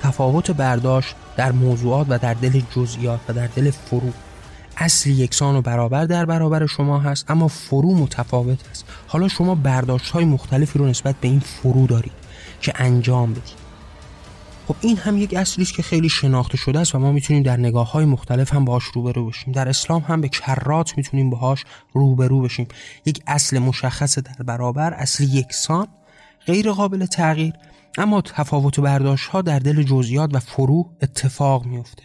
تفاوت 0.01 0.51
برداشت 0.51 1.15
در 1.37 1.51
موضوعات 1.51 2.07
و 2.09 2.17
در 2.17 2.33
دل 2.33 2.61
جزئیات 2.75 3.19
و 3.29 3.33
در 3.33 3.47
دل 3.47 3.71
فرو. 3.71 4.11
اصل 4.77 5.09
یکسان 5.09 5.55
و 5.55 5.61
برابر 5.61 6.05
در 6.05 6.25
برابر 6.25 6.65
شما 6.65 6.99
هست 6.99 7.31
اما 7.31 7.47
فرو 7.47 7.95
متفاوت 7.95 8.59
است. 8.71 8.85
حالا 9.07 9.27
شما 9.27 9.55
برداشت 9.55 10.11
های 10.11 10.25
مختلفی 10.25 10.79
رو 10.79 10.85
نسبت 10.85 11.15
به 11.21 11.27
این 11.27 11.39
فرو 11.39 11.87
دارید 11.87 12.11
که 12.61 12.73
انجام 12.75 13.31
بدید. 13.31 13.68
خب 14.69 14.75
این 14.81 14.97
هم 14.97 15.17
یک 15.17 15.33
اصلی 15.33 15.63
است 15.63 15.73
که 15.73 15.83
خیلی 15.83 16.09
شناخته 16.09 16.57
شده 16.57 16.79
است 16.79 16.95
و 16.95 16.99
ما 16.99 17.11
می‌تونیم 17.11 17.43
در 17.43 17.57
نگاه 17.57 17.91
های 17.91 18.05
مختلف 18.05 18.53
هم 18.53 18.65
باهاش 18.65 18.83
روبرو 18.83 19.25
بشیم. 19.25 19.53
در 19.53 19.69
اسلام 19.69 20.01
هم 20.01 20.21
به 20.21 20.29
کرات 20.29 20.97
می‌تونیم 20.97 21.29
باهاش 21.29 21.65
روبرو 21.93 22.41
بشیم. 22.41 22.67
یک 23.05 23.23
اصل 23.27 23.59
مشخص 23.59 24.19
در 24.19 24.43
برابر 24.45 24.93
اصل 24.93 25.23
یکسان 25.23 25.87
غیر 26.45 26.71
قابل 26.71 27.05
تغییر. 27.05 27.53
اما 27.97 28.21
تفاوت 28.21 28.79
برداشت 28.79 29.29
ها 29.29 29.41
در 29.41 29.59
دل 29.59 29.83
جزئیات 29.83 30.29
و 30.33 30.39
فرو 30.39 30.97
اتفاق 31.01 31.65
میفته 31.65 32.03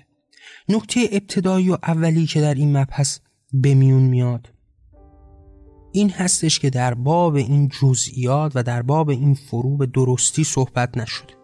نکته 0.69 1.09
ابتدایی 1.13 1.71
و 1.71 1.79
اولی 1.83 2.27
که 2.27 2.41
در 2.41 2.55
این 2.55 2.77
مبحث 2.77 3.19
به 3.53 3.75
میون 3.75 4.03
میاد 4.03 4.51
این 5.93 6.11
هستش 6.11 6.59
که 6.59 6.71
در 6.71 6.95
باب 6.95 7.35
این 7.35 7.69
جزئیات 7.69 8.53
و 8.55 8.63
در 8.63 8.83
باب 8.83 9.11
این 9.11 9.35
فرو 9.35 9.77
به 9.77 9.87
درستی 9.87 10.45
صحبت 10.45 10.97
نشده. 10.97 11.44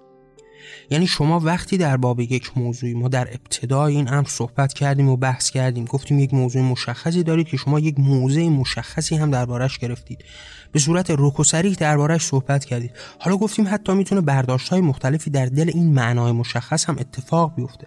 یعنی 0.91 1.07
شما 1.07 1.41
وقتی 1.41 1.77
در 1.77 1.97
باب 1.97 2.21
یک 2.21 2.51
موضوعی 2.57 2.95
ما 2.95 3.09
در 3.09 3.29
ابتدای 3.29 3.97
این 3.97 4.09
امر 4.13 4.29
صحبت 4.29 4.73
کردیم 4.73 5.09
و 5.09 5.17
بحث 5.17 5.51
کردیم 5.51 5.85
گفتیم 5.85 6.19
یک 6.19 6.35
موضوع 6.35 6.63
مشخصی 6.63 7.23
دارید 7.23 7.49
که 7.49 7.57
شما 7.57 7.81
یک 7.81 7.95
موضع 7.99 8.49
مشخصی 8.49 9.17
هم 9.17 9.31
دربارش 9.31 9.79
گرفتید. 9.79 10.25
به 10.73 10.79
صورت 10.79 11.11
رک 11.19 11.41
و 11.41 11.45
سریح 11.45 11.75
دربارش 11.75 12.23
صحبت 12.23 12.65
کردید. 12.65 12.91
حالا 13.19 13.37
گفتیم 13.37 13.69
حتی 13.69 13.95
می‌تونه 13.95 14.21
برداشت 14.21 14.69
های 14.69 14.81
مختلفی 14.81 15.31
در 15.31 15.47
دل 15.47 15.71
این 15.75 15.95
معنای 15.95 16.33
مشخص 16.33 16.85
هم 16.85 16.97
اتفاق 16.99 17.55
بیفته. 17.55 17.87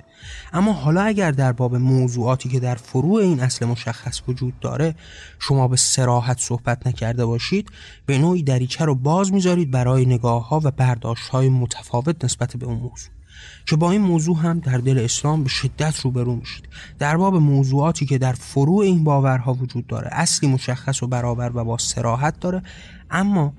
اما 0.53 0.73
حالا 0.73 1.01
اگر 1.01 1.31
در 1.31 1.51
باب 1.51 1.75
موضوعاتی 1.75 2.49
که 2.49 2.59
در 2.59 2.75
فروع 2.75 3.21
این 3.21 3.39
اصل 3.39 3.65
مشخص 3.65 4.21
وجود 4.27 4.59
داره 4.59 4.95
شما 5.39 5.67
به 5.67 5.77
سراحت 5.77 6.39
صحبت 6.39 6.87
نکرده 6.87 7.25
باشید 7.25 7.69
به 8.05 8.17
نوعی 8.17 8.43
دریچه 8.43 8.85
رو 8.85 8.95
باز 8.95 9.33
می‌ذارید 9.33 9.71
برای 9.71 10.05
نگاه 10.05 10.47
ها 10.47 10.61
و 10.63 10.71
برداشت 10.71 11.29
های 11.29 11.49
متفاوت 11.49 12.25
نسبت 12.25 12.57
به 12.57 12.65
اون 12.65 12.77
موضوع. 12.77 13.09
که 13.65 13.75
با 13.75 13.91
این 13.91 14.01
موضوع 14.01 14.37
هم 14.37 14.59
در 14.59 14.77
دل 14.77 14.97
اسلام 14.97 15.43
به 15.43 15.49
شدت 15.49 15.99
روبرو 15.99 16.35
میشید 16.35 16.65
در 16.99 17.17
باب 17.17 17.35
موضوعاتی 17.35 18.05
که 18.05 18.17
در 18.17 18.33
فروع 18.33 18.83
این 18.83 19.03
باورها 19.03 19.53
وجود 19.53 19.87
داره 19.87 20.09
اصلی 20.11 20.49
مشخص 20.49 21.03
و 21.03 21.07
برابر 21.07 21.51
و 21.55 21.63
با 21.63 21.77
سراحت 21.77 22.39
داره 22.39 22.61
اما 23.11 23.53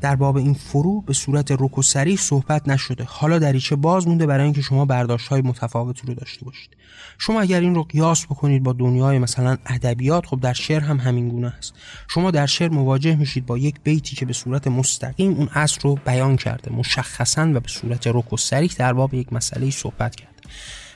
در 0.00 0.16
باب 0.16 0.36
این 0.36 0.54
فرو 0.54 1.00
به 1.00 1.12
صورت 1.12 1.52
رک 1.52 1.78
و 1.78 1.82
سریع 1.82 2.16
صحبت 2.16 2.68
نشده. 2.68 3.04
حالا 3.04 3.38
دریچه 3.38 3.76
باز 3.76 4.08
مونده 4.08 4.26
برای 4.26 4.44
اینکه 4.44 4.62
شما 4.62 4.84
برداشت 4.84 5.28
های 5.28 5.42
متفاوتی 5.42 6.06
رو 6.06 6.14
داشته 6.14 6.44
باشید. 6.44 6.70
شما 7.18 7.40
اگر 7.40 7.60
این 7.60 7.74
رو 7.74 7.82
قیاس 7.82 8.26
بکنید 8.26 8.62
با 8.62 8.72
دنیای 8.72 9.18
مثلا 9.18 9.56
ادبیات 9.66 10.26
خب 10.26 10.40
در 10.40 10.52
شعر 10.52 10.80
هم 10.80 10.96
همین 10.96 11.28
گونه 11.28 11.46
است. 11.58 11.74
شما 12.08 12.30
در 12.30 12.46
شعر 12.46 12.68
مواجه 12.68 13.16
میشید 13.16 13.46
با 13.46 13.58
یک 13.58 13.74
بیتی 13.84 14.16
که 14.16 14.26
به 14.26 14.32
صورت 14.32 14.66
مستقیم 14.66 15.32
اون 15.32 15.48
اصل 15.54 15.80
رو 15.82 15.98
بیان 16.06 16.36
کرده 16.36 16.72
مشخصا 16.72 17.50
و 17.54 17.60
به 17.60 17.68
صورت 17.68 18.06
رک 18.06 18.32
و 18.32 18.36
سریع 18.36 18.70
در 18.78 18.92
باب 18.92 19.14
یک 19.14 19.32
مسئله 19.32 19.70
صحبت 19.70 20.16
کرده. 20.16 20.32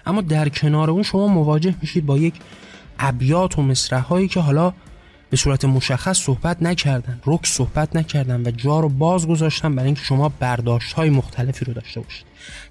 اما 0.07 0.21
در 0.21 0.49
کنار 0.49 0.91
اون 0.91 1.03
شما 1.03 1.29
مواجه 1.29 1.75
میشید 1.81 2.07
با 2.07 2.19
یک 2.19 2.35
ابیات 2.99 3.59
و 3.59 3.63
مصرع 3.63 3.99
هایی 3.99 4.29
که 4.29 4.41
حالا 4.41 4.73
به 5.33 5.39
صورت 5.39 5.65
مشخص 5.65 6.19
صحبت 6.19 6.63
نکردن 6.63 7.21
رک 7.27 7.47
صحبت 7.47 7.97
نکردن 7.97 8.43
و 8.47 8.51
جا 8.51 8.81
رو 8.81 8.89
باز 8.89 9.27
گذاشتن 9.27 9.75
برای 9.75 9.87
اینکه 9.87 10.03
شما 10.03 10.29
برداشت 10.29 10.93
های 10.93 11.11
مختلفی 11.11 11.65
رو 11.65 11.73
داشته 11.73 12.01
باشید. 12.01 12.25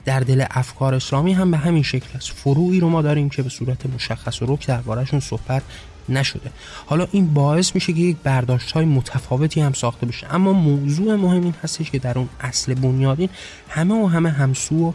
در 0.06 0.20
دل 0.20 0.46
افکار 0.52 0.96
اسلامی 0.96 1.34
هم 1.34 1.52
به 1.52 1.58
همین 1.58 1.84
شکل 1.84 2.08
است. 2.16 2.32
فروعی 2.32 2.80
رو 2.80 2.90
ما 2.90 3.02
داریم 3.02 3.30
که 3.30 3.44
به 3.44 3.50
صورت 3.50 3.86
مشخص 3.86 4.42
و 4.42 4.46
رک 4.46 4.68
دربارهشون 4.68 5.20
صحبت 5.20 5.64
نشده. 6.10 6.52
حالا 6.86 7.08
این 7.12 7.34
باعث 7.34 7.76
میشه 7.76 7.94
که 7.94 8.00
یک 8.00 8.18
برداشت 8.24 8.72
های 8.72 8.86
متفاوتی 8.86 9.62
هم 9.62 9.74
ساخته 9.74 10.06
بشه. 10.06 10.36
اما 10.36 10.54
موضوع 10.54 11.16
مهم 11.16 11.44
این 11.44 11.54
هستش 11.64 11.92
که 11.92 12.00
در 12.00 12.18
اون 12.18 12.30
اصل 12.42 12.74
بنیادین 12.74 13.30
همه 13.70 14.04
و 14.04 14.08
همه 14.08 14.30
همسو 14.30 14.90
و 14.90 14.92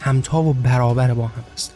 همتا 0.00 0.42
و 0.42 0.52
برابر 0.52 1.14
با 1.14 1.26
هم 1.26 1.44
هستن. 1.54 1.74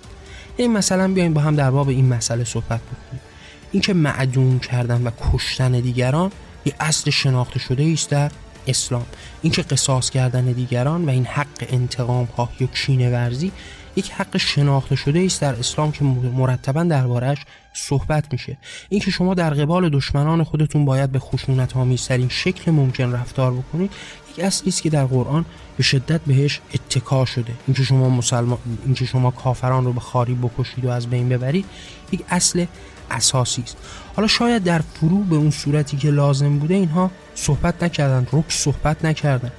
این 0.56 0.72
مثلا 0.72 1.08
بیایم 1.08 1.34
با 1.34 1.40
هم 1.40 1.56
در 1.56 1.70
باب 1.70 1.88
این 1.88 2.08
مسئله 2.08 2.44
صحبت 2.44 2.80
بکنیم. 2.80 3.29
اینکه 3.72 3.94
معدوم 3.94 4.58
کردن 4.58 5.02
و 5.02 5.10
کشتن 5.32 5.72
دیگران 5.72 6.32
یه 6.64 6.74
اصل 6.80 7.10
شناخته 7.10 7.58
شده 7.58 7.90
است 7.92 8.10
در 8.10 8.30
اسلام. 8.66 9.06
اینکه 9.42 9.62
قصاص 9.62 10.10
کردن 10.10 10.44
دیگران 10.44 11.04
و 11.04 11.10
این 11.10 11.24
حق 11.24 11.66
انتقام 11.68 12.28
ها 12.36 12.48
یا 12.60 12.66
کینه 12.66 13.10
ورزی 13.10 13.52
یک 13.96 14.10
حق 14.10 14.36
شناخته 14.36 14.96
شده 14.96 15.20
است 15.20 15.40
در 15.40 15.54
اسلام 15.54 15.92
که 15.92 16.04
مرتبا 16.04 16.82
دربارهش 16.82 17.38
صحبت 17.72 18.32
میشه. 18.32 18.58
اینکه 18.88 19.10
شما 19.10 19.34
در 19.34 19.54
قبال 19.54 19.88
دشمنان 19.88 20.44
خودتون 20.44 20.84
باید 20.84 21.12
به 21.12 21.18
خشونت 21.18 21.76
آمیزترین 21.76 22.28
شکل 22.28 22.70
ممکن 22.70 23.12
رفتار 23.12 23.52
بکنید 23.52 23.92
یک 24.32 24.44
اصلی 24.44 24.68
است 24.68 24.82
که 24.82 24.90
در 24.90 25.04
قرآن 25.04 25.44
به 25.76 25.82
شدت 25.82 26.20
بهش 26.20 26.60
اتکا 26.74 27.24
شده. 27.24 27.52
اینکه 27.66 27.82
شما 27.82 28.08
مسلمان 28.08 28.58
اینکه 28.84 29.04
شما 29.04 29.30
کافران 29.30 29.84
رو 29.84 29.92
به 29.92 30.00
خاری 30.00 30.34
بکشید 30.34 30.84
و 30.84 30.88
از 30.90 31.06
بین 31.06 31.28
ببرید 31.28 31.64
یک 32.12 32.24
اصل 32.28 32.66
اساسی 33.10 33.62
است. 33.62 33.76
حالا 34.16 34.28
شاید 34.28 34.64
در 34.64 34.78
فرو 34.78 35.18
به 35.18 35.36
اون 35.36 35.50
صورتی 35.50 35.96
که 35.96 36.10
لازم 36.10 36.58
بوده 36.58 36.74
اینها 36.74 37.10
صحبت 37.34 37.82
نکردن 37.82 38.26
رک 38.32 38.44
صحبت 38.48 39.04
نکردن. 39.04 39.52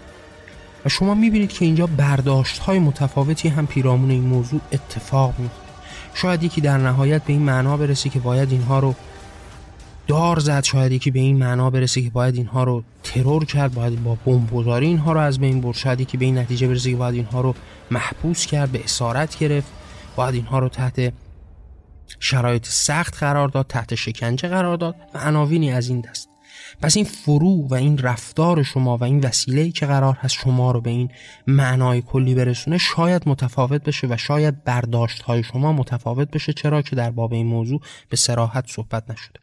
و 0.85 0.89
شما 0.89 1.13
می‌بینید 1.15 1.51
که 1.53 1.65
اینجا 1.65 1.87
برداشت 1.87 2.57
های 2.57 2.79
متفاوتی 2.79 3.49
هم 3.49 3.67
پیرامون 3.67 4.11
این 4.11 4.23
موضوع 4.23 4.61
اتفاق 4.71 5.39
میفته 5.39 5.71
شاید 6.13 6.43
یکی 6.43 6.61
در 6.61 6.77
نهایت 6.77 7.23
به 7.23 7.33
این 7.33 7.41
معنا 7.41 7.77
برسه 7.77 8.09
که 8.09 8.19
باید 8.19 8.51
اینها 8.51 8.79
رو 8.79 8.95
دار 10.07 10.39
زد 10.39 10.63
شاید 10.63 10.91
یکی 10.91 11.11
به 11.11 11.19
این 11.19 11.37
معنا 11.37 11.69
برسه 11.69 12.01
که 12.01 12.09
باید 12.09 12.35
اینها 12.35 12.63
رو 12.63 12.83
ترور 13.03 13.45
کرد 13.45 13.73
باید 13.73 14.03
با 14.03 14.17
بمبگذاری 14.25 14.85
اینها 14.85 15.13
رو 15.13 15.19
از 15.19 15.39
بین 15.39 15.61
برد. 15.61 15.75
شاید 15.75 16.01
یکی 16.01 16.17
به 16.17 16.25
این 16.25 16.37
نتیجه 16.37 16.67
برسه 16.67 16.91
که 16.91 16.95
باید 16.95 17.15
اینها 17.15 17.41
رو 17.41 17.55
محبوس 17.91 18.45
کرد 18.45 18.71
به 18.71 18.83
اسارت 18.83 19.39
گرفت 19.39 19.67
باید 20.15 20.35
اینها 20.35 20.59
رو 20.59 20.69
تحت 20.69 21.13
شرایط 22.19 22.65
سخت 22.65 23.17
قرار 23.17 23.47
داد 23.47 23.67
تحت 23.67 23.95
شکنجه 23.95 24.49
قرار 24.49 24.77
داد 24.77 24.95
و 25.13 25.17
عناوینی 25.17 25.71
از 25.71 25.89
این 25.89 26.01
دست. 26.01 26.31
پس 26.81 26.95
این 26.97 27.05
فرو 27.05 27.67
و 27.67 27.73
این 27.73 27.97
رفتار 27.97 28.63
شما 28.63 28.97
و 28.97 29.03
این 29.03 29.19
وسیله 29.19 29.71
که 29.71 29.85
قرار 29.85 30.13
هست 30.13 30.33
شما 30.33 30.71
رو 30.71 30.81
به 30.81 30.89
این 30.89 31.09
معنای 31.47 32.01
کلی 32.01 32.35
برسونه 32.35 32.77
شاید 32.77 33.23
متفاوت 33.25 33.83
بشه 33.83 34.07
و 34.07 34.17
شاید 34.17 34.63
برداشت 34.63 35.21
های 35.21 35.43
شما 35.43 35.73
متفاوت 35.73 36.31
بشه 36.31 36.53
چرا 36.53 36.81
که 36.81 36.95
در 36.95 37.11
باب 37.11 37.33
این 37.33 37.47
موضوع 37.47 37.81
به 38.09 38.17
سراحت 38.17 38.65
صحبت 38.67 39.11
نشده. 39.11 39.39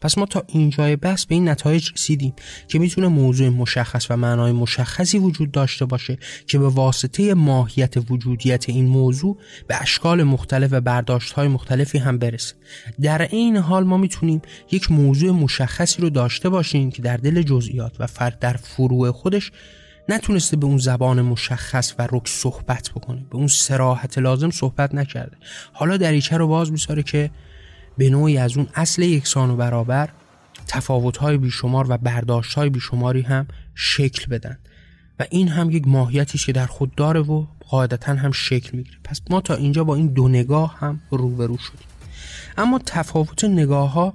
پس 0.00 0.18
ما 0.18 0.26
تا 0.26 0.44
اینجای 0.48 0.96
بحث 0.96 1.24
به 1.24 1.34
این 1.34 1.48
نتایج 1.48 1.92
رسیدیم 1.92 2.34
که 2.68 2.78
می‌تونه 2.78 3.08
موضوع 3.08 3.48
مشخص 3.48 4.06
و 4.10 4.16
معنای 4.16 4.52
مشخصی 4.52 5.18
وجود 5.18 5.50
داشته 5.50 5.84
باشه 5.84 6.18
که 6.46 6.58
به 6.58 6.68
واسطه 6.68 7.34
ماهیت 7.34 7.94
وجودیت 8.10 8.68
این 8.68 8.86
موضوع 8.86 9.38
به 9.68 9.82
اشکال 9.82 10.22
مختلف 10.22 10.68
و 10.72 10.80
برداشت 10.80 11.32
های 11.32 11.48
مختلفی 11.48 11.98
هم 11.98 12.18
برسه. 12.18 12.54
در 13.00 13.22
این 13.22 13.56
حال 13.56 13.84
ما 13.84 13.96
می‌تونیم 13.96 14.42
یک 14.70 14.90
موضوع 14.90 15.30
مشخصی 15.30 16.02
رو 16.02 16.10
داشته 16.10 16.48
باشیم 16.48 16.90
که 16.90 17.02
در 17.02 17.16
دل 17.16 17.42
جزئیات 17.42 17.96
و 17.98 18.06
فرد 18.06 18.38
در 18.38 18.56
فروع 18.56 19.10
خودش 19.10 19.52
نتونسته 20.08 20.56
به 20.56 20.66
اون 20.66 20.78
زبان 20.78 21.22
مشخص 21.22 21.94
و 21.98 22.08
رک 22.12 22.28
صحبت 22.28 22.90
بکنه 22.90 23.26
به 23.30 23.36
اون 23.36 23.46
سراحت 23.46 24.18
لازم 24.18 24.50
صحبت 24.50 24.94
نکرده. 24.94 25.36
حالا 25.72 25.96
دریچه 25.96 26.36
رو 26.36 26.48
باز 26.48 26.72
میساره 26.72 27.02
که 27.02 27.30
به 27.98 28.10
نوعی 28.10 28.38
از 28.38 28.56
اون 28.56 28.68
اصل 28.74 29.02
یکسان 29.02 29.50
و 29.50 29.56
برابر 29.56 30.08
تفاوت‌های 30.66 31.36
بیشمار 31.36 31.86
و 31.88 31.98
برداشت‌های 31.98 32.70
بیشماری 32.70 33.22
هم 33.22 33.46
شکل 33.74 34.26
بدن. 34.26 34.58
و 35.18 35.26
این 35.30 35.48
هم 35.48 35.70
یک 35.70 35.88
ماهیتی 35.88 36.38
که 36.38 36.52
در 36.52 36.66
خود 36.66 36.94
داره 36.94 37.20
و 37.20 37.46
قاعدتا 37.68 38.14
هم 38.14 38.32
شکل 38.32 38.76
می‌گیره. 38.76 38.98
پس 39.04 39.20
ما 39.30 39.40
تا 39.40 39.54
اینجا 39.54 39.84
با 39.84 39.94
این 39.94 40.06
دو 40.06 40.28
نگاه 40.28 40.78
هم 40.78 41.00
روبرو 41.10 41.58
شدیم. 41.58 41.86
اما 42.58 42.80
تفاوت 42.86 43.44
نگاه 43.44 43.92
ها 43.92 44.14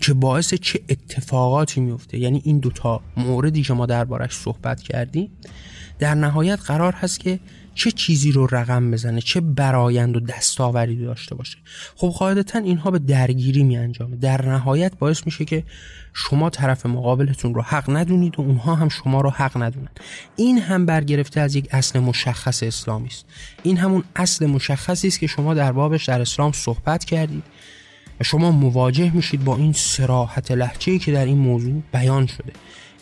که 0.00 0.14
باعث 0.14 0.54
چه 0.54 0.80
اتفاقاتی 0.88 1.80
میفته 1.80 2.18
یعنی 2.18 2.42
این 2.44 2.58
دوتا 2.58 3.00
موردی 3.16 3.62
که 3.62 3.74
ما 3.74 3.86
دربارش 3.86 4.32
صحبت 4.32 4.82
کردیم 4.82 5.30
در 5.98 6.14
نهایت 6.14 6.60
قرار 6.60 6.92
هست 6.92 7.20
که 7.20 7.40
چه 7.74 7.90
چیزی 7.90 8.32
رو 8.32 8.46
رقم 8.46 8.90
بزنه 8.90 9.20
چه 9.20 9.40
برایند 9.40 10.16
و 10.16 10.20
دستاوری 10.20 10.96
داشته 10.96 11.34
باشه. 11.34 11.58
خب 11.96 12.08
قاعدتا 12.08 12.58
اینها 12.58 12.90
به 12.90 12.98
درگیری 12.98 13.62
می 13.62 13.76
انجامه 13.76 14.16
در 14.16 14.48
نهایت 14.48 14.92
باعث 14.98 15.26
میشه 15.26 15.44
که 15.44 15.64
شما 16.12 16.50
طرف 16.50 16.86
مقابلتون 16.86 17.54
رو 17.54 17.62
حق 17.62 17.90
ندونید 17.90 18.38
و 18.38 18.42
اونها 18.42 18.74
هم 18.74 18.88
شما 18.88 19.20
رو 19.20 19.30
حق 19.30 19.62
ندونن. 19.62 19.88
این 20.36 20.58
هم 20.58 20.86
برگرفته 20.86 21.40
از 21.40 21.54
یک 21.54 21.68
اصل 21.70 21.98
مشخص 21.98 22.62
اسلامی 22.62 23.06
است. 23.06 23.26
این 23.62 23.76
همون 23.76 24.04
اصل 24.16 24.46
مشخصی 24.46 25.08
است 25.08 25.20
که 25.20 25.26
شما 25.26 25.54
در 25.54 25.72
بابش 25.72 26.04
در 26.04 26.20
اسلام 26.20 26.52
صحبت 26.52 27.04
کردید 27.04 27.42
و 28.20 28.24
شما 28.24 28.50
مواجه 28.50 29.14
میشید 29.14 29.44
با 29.44 29.56
این 29.56 29.72
سراحت 29.72 30.50
لحچه 30.50 30.98
که 30.98 31.12
در 31.12 31.24
این 31.24 31.38
موضوع 31.38 31.82
بیان 31.92 32.26
شده. 32.26 32.52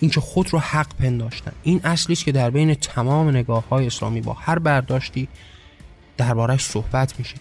اینکه 0.03 0.21
خود 0.21 0.53
رو 0.53 0.59
حق 0.59 0.95
پنداشتن. 0.95 1.53
این 1.63 1.81
اصلی 1.85 2.17
که 2.17 2.33
در 2.33 2.51
بین 2.51 2.75
تمام 2.75 3.29
نگاه 3.29 3.69
های 3.69 3.87
اسلامی 3.87 4.21
با 4.21 4.33
هر 4.33 4.59
برداشتی 4.59 5.29
دربارش 6.17 6.65
صحبت 6.65 7.19
میشه. 7.19 7.35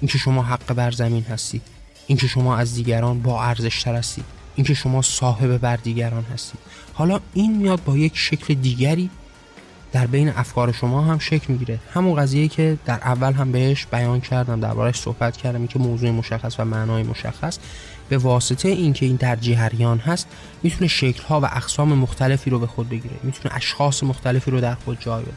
اینکه 0.00 0.18
شما 0.18 0.42
حق 0.42 0.72
بر 0.72 0.90
زمین 0.90 1.22
هستید. 1.22 1.62
اینکه 2.06 2.26
شما 2.26 2.56
از 2.56 2.74
دیگران 2.74 3.22
با 3.22 3.42
ارزش 3.42 3.82
تر 3.82 3.94
هستید. 3.94 4.24
اینکه 4.54 4.74
شما 4.74 5.02
صاحب 5.02 5.58
بر 5.58 5.76
دیگران 5.76 6.24
هستید. 6.24 6.60
حالا 6.94 7.20
این 7.34 7.56
میاد 7.56 7.84
با 7.84 7.96
یک 7.96 8.12
شکل 8.16 8.54
دیگری 8.54 9.10
در 9.94 10.06
بین 10.06 10.28
افکار 10.28 10.72
شما 10.72 11.02
هم 11.02 11.18
شکل 11.18 11.52
می‌گیره. 11.52 11.78
همون 11.92 12.16
قضیه 12.16 12.48
که 12.48 12.78
در 12.84 12.94
اول 12.94 13.32
هم 13.32 13.52
بهش 13.52 13.86
بیان 13.86 14.20
کردم 14.20 14.60
دربارش 14.60 15.00
صحبت 15.00 15.36
کردم 15.36 15.66
که 15.66 15.78
موضوع 15.78 16.10
مشخص 16.10 16.60
و 16.60 16.64
معنای 16.64 17.02
مشخص. 17.02 17.58
به 18.08 18.18
واسطه 18.18 18.68
اینکه 18.68 19.06
این 19.06 19.16
در 19.16 19.36
جهریان 19.36 19.98
هست 19.98 20.26
می‌تونه 20.62 20.88
شکلها 20.88 21.40
و 21.40 21.44
اقسام 21.44 21.94
مختلفی 21.94 22.50
رو 22.50 22.58
به 22.58 22.66
خود 22.66 22.88
بگیره. 22.88 23.14
می‌تونه 23.22 23.54
اشخاص 23.54 24.02
مختلفی 24.02 24.50
رو 24.50 24.60
در 24.60 24.74
خود 24.74 25.00
جای 25.00 25.22
بده. 25.22 25.32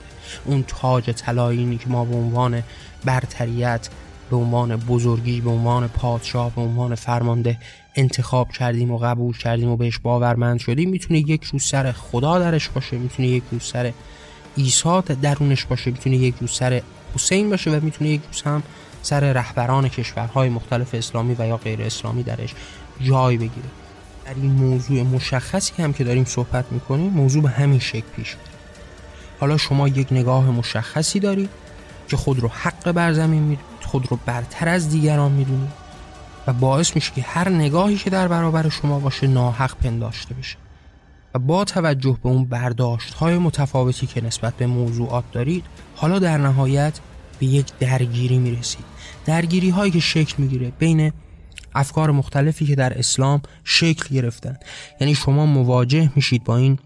اون 0.46 0.64
تاج 0.68 1.12
طلایینی 1.12 1.78
که 1.78 1.90
ما 1.90 2.06
به 2.06 2.16
عنوان 2.16 2.64
برتریت 3.06 3.90
به 4.30 4.36
عنوان 4.36 4.76
بزرگی 4.76 5.42
به 5.42 5.50
عنوان 5.50 5.88
پادشاه 5.88 6.56
به 6.56 6.62
عنوان 6.62 6.96
فرمانده 6.96 7.58
انتخاب 7.96 8.52
کردیم 8.52 8.92
و 8.92 8.98
قبول 8.98 9.38
کردیم 9.38 9.70
و 9.70 9.78
بهش 9.78 10.00
باورمند 10.00 10.60
شدیم 10.60 10.90
می‌تونه 10.90 11.20
یک 11.20 11.44
روز 11.44 11.64
سر 11.64 11.92
خدا 11.92 12.40
درش 12.40 12.70
باشه 12.70 12.98
می‌تونه 12.98 13.28
یک 13.28 13.44
روز 13.52 13.64
سر 13.64 13.94
عیسی 14.58 15.02
درونش 15.22 15.66
باشه 15.66 15.92
می‌تونه 15.92 16.16
یک 16.16 16.36
روز 16.42 16.52
سر 16.52 16.82
حسین 17.16 17.50
باشه 17.50 17.72
و 17.72 17.80
می‌تونه 17.84 18.10
یک 18.10 18.22
روز 18.32 18.42
هم 18.42 18.64
سر 19.02 19.34
رهبران 19.34 19.90
کشورهای 19.90 20.50
مختلف 20.50 20.96
اسلامی 20.96 21.36
و 21.40 21.48
یا 21.48 21.58
غیر 21.58 21.82
اسلامی 21.82 22.24
درش 22.24 22.56
جای 23.02 23.38
بگیره. 23.38 23.68
در 24.26 24.34
این 24.36 24.52
موضوع 24.52 25.04
مشخصی 25.04 25.84
هم 25.84 25.94
که 25.94 26.04
داریم 26.04 26.26
صحبت 26.26 26.66
می‌کنیم 26.72 27.10
موضوع 27.10 27.44
به 27.44 27.50
همین 27.50 27.80
شکل 27.80 28.08
پیش 28.16 28.36
حالا 29.40 29.58
شما 29.58 29.88
یک 29.88 30.08
نگاه 30.12 30.52
مشخصی 30.52 31.20
دارید 31.20 31.50
که 32.08 32.18
خود 32.18 32.40
رو 32.40 32.48
حق 32.48 32.92
بر 32.92 33.14
زمین 33.14 33.58
خود 33.82 34.12
رو 34.12 34.20
برتر 34.26 34.70
از 34.70 34.90
دیگران 34.90 35.32
می‌دونید 35.32 35.72
و 36.48 36.54
باعث 36.54 36.96
میشه 36.96 37.12
که 37.16 37.22
هر 37.22 37.50
نگاهی 37.50 37.96
که 37.96 38.10
در 38.10 38.28
برابر 38.28 38.70
شما 38.70 39.00
باشه 39.00 39.28
ناحق 39.28 39.76
پنداشته 39.78 40.34
بشه. 40.34 40.58
و 41.34 41.40
با 41.40 41.64
توجه 41.64 42.18
به 42.24 42.30
اون 42.30 42.46
برداشت 42.46 43.14
های 43.14 43.38
متفاوتی 43.38 44.08
که 44.08 44.26
نسبت 44.26 44.54
به 44.54 44.68
موضوعات 44.68 45.24
دارید 45.32 45.64
حالا 45.96 46.20
در 46.20 46.38
نهایت 46.38 47.00
به 47.40 47.46
یک 47.46 47.66
درگیری 47.80 48.38
می‌رسید. 48.38 48.86
درگیری 49.26 49.70
هایی 49.70 49.92
که 49.92 50.00
شکل 50.00 50.36
می‌گیره 50.38 50.72
بین 50.80 51.12
افکار 51.76 52.12
مختلفی 52.12 52.66
که 52.66 52.76
در 52.76 53.00
اسلام 53.00 53.42
شکل 53.64 54.16
گرفتن. 54.16 54.58
یعنی 55.02 55.16
شما 55.16 55.46
مواجه 55.46 56.12
میشید 56.16 56.44
با 56.44 56.58
این 56.58 56.80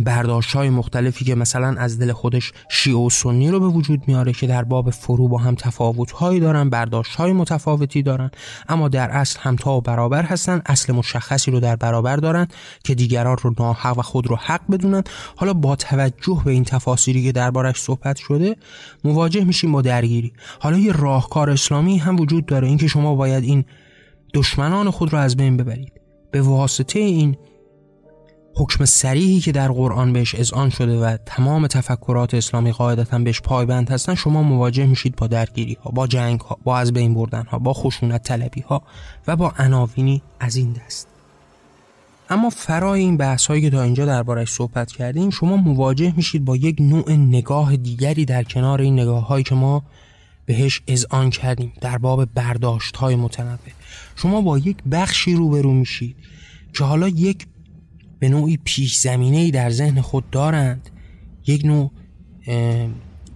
برداشت 0.00 0.52
های 0.52 0.70
مختلفی 0.70 1.24
که 1.24 1.34
مثلا 1.34 1.74
از 1.78 1.98
دل 1.98 2.12
خودش 2.12 2.52
شیعه 2.70 2.96
و 2.96 3.10
سنی 3.10 3.50
رو 3.50 3.60
به 3.60 3.66
وجود 3.66 4.02
میاره 4.06 4.32
که 4.32 4.46
در 4.46 4.64
باب 4.64 4.90
فرو 4.90 5.28
با 5.28 5.38
هم 5.38 5.54
تفاوت 5.54 6.10
هایی 6.10 6.40
دارن 6.40 6.70
برداشت 6.70 7.14
های 7.14 7.32
متفاوتی 7.32 8.02
دارن 8.02 8.30
اما 8.68 8.88
در 8.88 9.10
اصل 9.10 9.40
همتا 9.42 9.76
و 9.76 9.80
برابر 9.80 10.22
هستن 10.22 10.62
اصل 10.66 10.92
مشخصی 10.92 11.50
رو 11.50 11.60
در 11.60 11.76
برابر 11.76 12.16
دارن 12.16 12.48
که 12.84 12.94
دیگران 12.94 13.36
رو 13.42 13.54
ناحق 13.58 13.98
و 13.98 14.02
خود 14.02 14.26
رو 14.26 14.36
حق 14.36 14.60
بدونن. 14.70 15.02
حالا 15.36 15.52
با 15.52 15.76
توجه 15.76 16.42
به 16.44 16.50
این 16.50 16.64
تفاصیلی 16.64 17.22
که 17.24 17.32
دربارش 17.32 17.80
صحبت 17.80 18.16
شده 18.16 18.56
مواجه 19.04 19.44
میشیم 19.44 19.72
با 19.72 19.82
درگیری. 19.82 20.32
حالا 20.60 20.78
یه 20.78 20.92
راهکار 20.92 21.50
اسلامی 21.50 21.98
هم 21.98 22.20
وجود 22.20 22.46
داره 22.46 22.68
اینکه 22.68 22.86
شما 22.86 23.14
باید 23.14 23.44
این 23.44 23.64
دشمنان 24.34 24.90
خود 24.90 25.12
رو 25.12 25.18
از 25.18 25.36
بین 25.36 25.56
ببرید. 25.56 25.92
به 26.30 26.42
واسطه 26.42 26.98
این 26.98 27.36
حکم 28.54 28.84
سریحی 28.84 29.40
که 29.40 29.52
در 29.52 29.68
قرآن 29.68 30.12
بهش 30.12 30.34
اذعان 30.34 30.70
شده 30.70 30.98
و 30.98 31.16
تمام 31.26 31.66
تفکرات 31.66 32.34
اسلامی 32.34 32.72
قاعدتا 32.72 33.18
بهش 33.18 33.40
پایبند 33.40 33.90
هستن 33.90 34.14
شما 34.14 34.42
مواجه 34.42 34.86
میشید 34.86 35.16
با 35.16 35.26
درگیری 35.26 35.76
ها 35.84 35.90
با 35.90 36.06
جنگ 36.06 36.40
ها 36.40 36.58
با 36.64 36.78
از 36.78 36.92
بین 36.92 37.14
بردن 37.14 37.42
ها 37.42 37.58
با 37.58 37.72
خشونت 37.72 38.22
طلبی 38.22 38.60
ها 38.60 38.82
و 39.26 39.36
با 39.36 39.52
عناوینی 39.58 40.22
از 40.40 40.56
این 40.56 40.72
دست. 40.72 41.08
اما 42.30 42.50
فرای 42.50 43.00
این 43.00 43.16
بحث 43.16 43.46
هایی 43.46 43.62
که 43.62 43.70
تا 43.70 43.82
اینجا 43.82 44.06
دربارش 44.06 44.50
صحبت 44.52 44.92
کردیم 44.92 45.30
شما 45.30 45.56
مواجه 45.56 46.12
میشید 46.16 46.44
با 46.44 46.56
یک 46.56 46.76
نوع 46.80 47.12
نگاه 47.12 47.76
دیگری 47.76 48.24
در 48.24 48.42
کنار 48.42 48.80
این 48.80 49.00
نگاه 49.00 49.26
هایی 49.26 49.44
که 49.44 49.54
ما 49.54 49.82
بهش 50.46 50.82
اذعان 50.86 51.30
کردیم 51.30 51.72
در 51.80 51.98
باب 51.98 52.24
برداشت 52.24 52.96
های 52.96 53.16
متنوع. 53.16 53.58
شما 54.16 54.40
با 54.40 54.58
یک 54.58 54.76
بخشی 54.92 55.34
روبرو 55.34 55.72
میشید 55.72 56.16
که 56.74 56.84
حالا 56.84 57.08
یک 57.08 57.46
به 58.22 58.28
نوعی 58.28 58.58
پیش 58.64 58.96
زمینه 58.96 59.50
در 59.50 59.70
ذهن 59.70 60.00
خود 60.00 60.30
دارند. 60.30 60.90
یک 61.46 61.64
نوع 61.64 61.90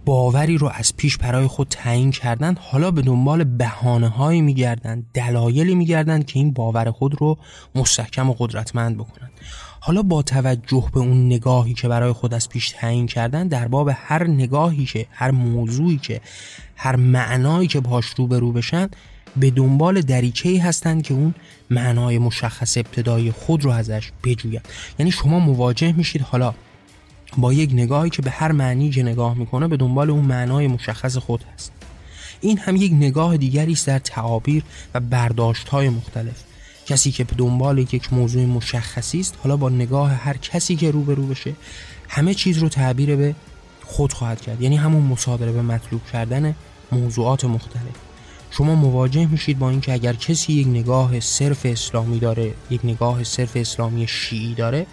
باوری 0.05 0.57
رو 0.57 0.71
از 0.73 0.97
پیش 0.97 1.17
برای 1.17 1.47
خود 1.47 1.67
تعیین 1.67 2.11
کردند. 2.11 2.59
حالا 2.59 2.91
به 2.91 3.01
دنبال 3.01 3.43
بهانه 3.43 4.07
هایی 4.07 4.41
میگردند 4.41 5.05
دلایلی 5.13 5.75
میگردند 5.75 6.25
که 6.25 6.39
این 6.39 6.51
باور 6.51 6.91
خود 6.91 7.21
رو 7.21 7.37
مستحکم 7.75 8.29
و 8.29 8.35
قدرتمند 8.39 8.97
بکنند. 8.97 9.31
حالا 9.79 10.01
با 10.01 10.21
توجه 10.21 10.89
به 10.93 10.99
اون 10.99 11.25
نگاهی 11.25 11.73
که 11.73 11.87
برای 11.87 12.11
خود 12.11 12.33
از 12.33 12.49
پیش 12.49 12.69
تعیین 12.69 13.07
کردن 13.07 13.47
در 13.47 13.67
باب 13.67 13.91
هر 13.93 14.27
نگاهی 14.27 14.85
که 14.85 15.07
هر 15.11 15.31
موضوعی 15.31 15.97
که 15.97 16.21
هر 16.75 16.95
معنایی 16.95 17.67
که 17.67 17.79
باش 17.79 18.05
رو 18.17 18.51
بشن 18.51 18.89
به 19.35 19.51
دنبال 19.51 20.01
دریچه 20.01 20.63
هستند 20.63 21.03
که 21.03 21.13
اون 21.13 21.35
معنای 21.69 22.17
مشخص 22.17 22.77
ابتدایی 22.77 23.31
خود 23.31 23.65
رو 23.65 23.71
ازش 23.71 24.11
بجوید. 24.23 24.61
یعنی 24.99 25.11
شما 25.11 25.39
مواجه 25.39 25.91
میشید 25.91 26.21
حالا 26.21 26.53
با 27.37 27.53
یک 27.53 27.69
نگاهی 27.73 28.09
که 28.09 28.21
به 28.21 28.29
هر 28.29 28.51
معنی 28.51 28.89
که 28.89 29.03
نگاه 29.03 29.37
می‌کنه 29.37 29.67
به 29.67 29.77
دنبال 29.77 30.09
اون 30.09 30.25
معنای 30.25 30.67
مشخص 30.67 31.17
خود 31.17 31.43
هست. 31.53 31.71
این 32.41 32.57
هم 32.57 32.75
یک 32.75 32.91
نگاه 32.91 33.37
دیگری 33.37 33.73
است 33.73 33.87
در 33.87 33.99
تعابیر 33.99 34.63
و 34.93 34.99
برداشت 34.99 35.69
های 35.69 35.89
مختلف. 35.89 36.43
کسی 36.85 37.11
که 37.11 37.23
به 37.23 37.35
دنبال 37.35 37.77
یک 37.77 38.13
موضوع 38.13 38.45
مشخصی 38.45 39.19
است 39.19 39.35
حالا 39.43 39.57
با 39.57 39.69
نگاه 39.69 40.11
هر 40.11 40.37
کسی 40.37 40.75
که 40.75 40.91
روبرو 40.91 41.27
بشه 41.27 41.53
همه 42.09 42.33
چیز 42.33 42.57
رو 42.57 42.69
تعبیر 42.69 43.15
به 43.15 43.35
خود 43.85 44.13
خواهد 44.13 44.41
کرد. 44.41 44.61
یعنی 44.61 44.77
همون 44.77 45.03
مصادره 45.03 45.51
به 45.51 45.61
مطلوب 45.61 46.01
کردن 46.13 46.55
موضوعات 46.91 47.45
مختلف. 47.45 48.06
شما 48.57 48.75
مواجه 48.75 49.25
میشید 49.25 49.59
با 49.59 49.69
اینکه 49.69 49.93
اگر 49.93 50.13
کسی 50.13 50.53
یک 50.53 50.67
نگاه 50.67 51.19
صرف 51.19 51.65
اسلامی 51.65 52.19
داره 52.19 52.53
یک 52.69 52.81
نگاه 52.83 53.23
صرف 53.23 53.51
اسلامی 53.55 54.07
شیعی 54.07 54.53
داره 54.53 54.85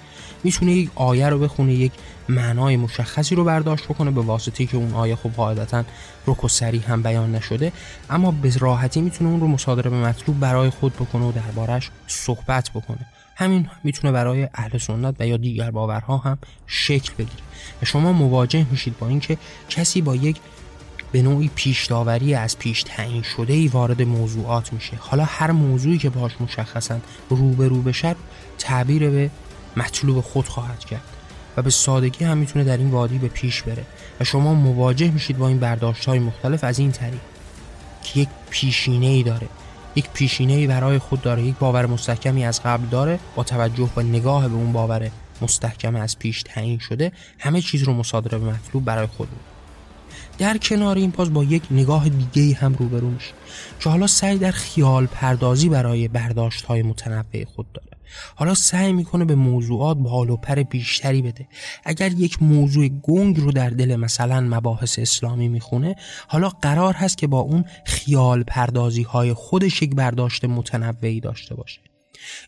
می‌تونه 0.45 0.73
یک 0.73 0.91
آیه 0.95 1.29
رو 1.29 1.39
بخونه 1.39 1.75
یک 1.75 1.93
معنای 2.29 2.77
مشخصی 2.77 3.35
رو 3.35 3.45
برداشت 3.45 3.85
بکنه 3.85 4.11
به 4.11 4.21
واسطه 4.21 4.67
که 4.67 4.77
اون 4.77 4.95
آیه 4.95 5.17
خب 5.17 5.31
قاعدتا 5.31 5.85
رک 6.27 6.45
و 6.45 6.49
سریع 6.49 6.83
هم 6.83 7.03
بیان 7.03 7.35
نشده. 7.35 7.73
اما 8.11 8.31
به 8.31 8.53
راحتی 8.59 9.01
می‌تونه 9.01 9.31
اون 9.31 9.41
رو 9.41 9.49
مصادره 9.49 9.91
به 9.91 9.97
مطلوب 9.97 10.41
برای 10.41 10.71
خود 10.71 10.93
بکنه 10.95 11.25
و 11.25 11.33
دربارش 11.33 11.91
صحبت 12.07 12.71
بکنه. 12.71 13.07
همین 13.37 13.69
می‌تونه 13.85 14.13
برای 14.13 14.49
اهل 14.55 14.79
سنت 14.79 15.15
و 15.21 15.27
یا 15.27 15.37
دیگر 15.37 15.71
باورها 15.71 16.17
هم 16.17 16.39
شکل 16.67 17.13
بگیره. 17.15 17.43
و 17.83 17.85
شما 17.85 18.13
مواجه 18.13 18.67
میشید 18.71 18.99
با 18.99 19.09
اینکه 19.09 19.39
کسی 19.69 20.01
با 20.01 20.17
یک 20.17 20.37
به 21.15 21.23
نوعی 21.23 21.51
پیش 21.55 21.87
داوری 21.87 22.35
از 22.35 22.59
پیش 22.59 22.83
تعیین 22.83 23.23
شده 23.23 23.53
ای 23.53 23.69
وارد 23.69 24.03
موضوعات 24.03 24.73
میشه. 24.73 24.97
حالا 25.01 25.25
هر 25.25 25.51
موضوعی 25.51 25.99
که 25.99 26.11
باش 26.11 26.33
مشخصا 26.41 26.99
رو 27.31 27.51
به 27.51 27.69
رو 27.69 27.83
بشه 27.83 28.15
تعبیر 28.59 29.11
به 29.11 29.31
مطلوب 29.77 30.21
خود 30.21 30.49
خواهد 30.49 30.79
کرد 30.79 31.03
و 31.57 31.63
به 31.63 31.71
سادگی 31.71 32.25
هم 32.25 32.39
می‌تونه 32.39 32.65
در 32.65 32.77
این 32.77 32.91
وادی 32.91 33.19
به 33.19 33.29
پیش 33.29 33.63
بره 33.63 33.85
و 34.21 34.25
شما 34.25 34.55
مواجه 34.55 35.11
میشید 35.11 35.39
با 35.39 35.49
این 35.49 35.59
برداشت 35.59 36.05
های 36.05 36.19
مختلف 36.19 36.65
از 36.65 36.79
این 36.79 36.93
طریق 36.93 37.21
که 38.03 38.21
یک 38.21 38.29
پیشینه 38.51 39.07
ای 39.07 39.23
داره. 39.23 39.49
یک 39.97 40.09
پیشینه 40.15 40.53
ای 40.53 40.67
برای 40.67 40.99
خود 40.99 41.23
داره 41.23 41.43
یک 41.43 41.57
باور 41.59 41.87
مستحکمی 41.87 42.45
از 42.45 42.63
قبل 42.63 42.87
داره 42.87 43.19
با 43.35 43.45
توجه 43.45 43.89
به 43.97 44.03
نگاه 44.03 44.49
به 44.49 44.55
اون 44.55 44.73
باور 44.73 45.11
مستحکم 45.43 45.97
از 45.97 46.19
پیش 46.19 46.43
تعیین 46.43 46.79
شده. 46.79 47.13
همه 47.39 47.61
چیز 47.61 47.83
رو 47.83 47.95
مصادره 47.95 48.39
به 48.39 48.47
مطلوب 48.47 48.85
برای 48.85 49.07
خود 49.07 49.29
در 50.39 50.59
کنار 50.59 50.97
این 50.97 51.11
پاس 51.13 51.29
با 51.29 51.45
یک 51.45 51.63
نگاه 51.71 52.09
دیگه 52.09 52.55
هم 52.55 52.75
روبرو 52.75 53.11
میشه. 53.11 53.33
که 53.81 53.91
حالا 53.91 54.07
سعی 54.07 54.39
در 54.39 54.51
خیال 54.51 55.07
پردازی 55.07 55.69
برای 55.69 56.09
برداشت 56.09 56.65
های 56.65 56.83
متنوع 56.83 57.45
خود 57.45 57.73
داره. 57.73 57.89
حالا 58.35 58.55
سعی 58.55 58.93
می‌کنه 58.93 59.25
به 59.25 59.35
موضوعات 59.35 59.97
بال 59.97 60.31
و 60.31 60.37
پر 60.37 60.63
بیشتری 60.63 61.23
بده. 61.23 61.49
اگر 61.85 62.13
یک 62.13 62.43
موضوع 62.43 62.89
گنگ 62.89 63.41
رو 63.41 63.53
در 63.53 63.71
دل 63.71 63.97
مثلا 63.97 64.41
مباحث 64.41 64.99
اسلامی 64.99 65.49
می‌خونه 65.49 65.97
حالا 66.29 66.49
قرار 66.49 66.95
هست 66.95 67.19
که 67.19 67.27
با 67.27 67.39
اون 67.39 67.65
خیال 67.87 68.43
پردازی 68.43 69.03
های 69.03 69.33
خودش 69.33 69.83
یک 69.83 69.95
برداشت 69.95 70.45
متنوعی 70.45 71.21
داشته 71.21 71.55
باشه. 71.55 71.81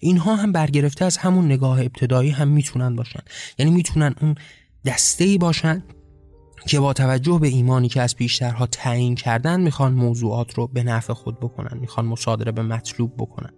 اینها 0.00 0.36
هم 0.36 0.52
برگرفته 0.52 1.04
از 1.04 1.16
همون 1.16 1.44
نگاه 1.44 1.80
ابتدایی 1.80 2.30
هم 2.30 2.48
می‌تونن 2.48 2.96
باشن. 2.96 3.20
یعنی 3.58 3.72
می‌تونن 3.72 4.14
اون 4.20 4.34
دسته 4.84 5.24
ای 5.24 5.38
باشن 5.38 5.82
که 6.66 6.80
با 6.80 6.92
توجه 6.92 7.38
به 7.38 7.48
ایمانی 7.48 7.88
که 7.88 8.02
از 8.02 8.16
پیشترها 8.16 8.66
تعیین 8.66 9.14
کردن 9.14 9.60
می‌خوان 9.60 9.92
موضوعات 9.92 10.54
رو 10.54 10.66
به 10.66 10.82
نفع 10.82 11.12
خود 11.12 11.40
بکنن 11.40 11.78
می‌خوان 11.80 12.06
مصادره 12.06 12.52
به 12.52 12.62
مطلوب 12.62 13.12
بکنن. 13.18 13.50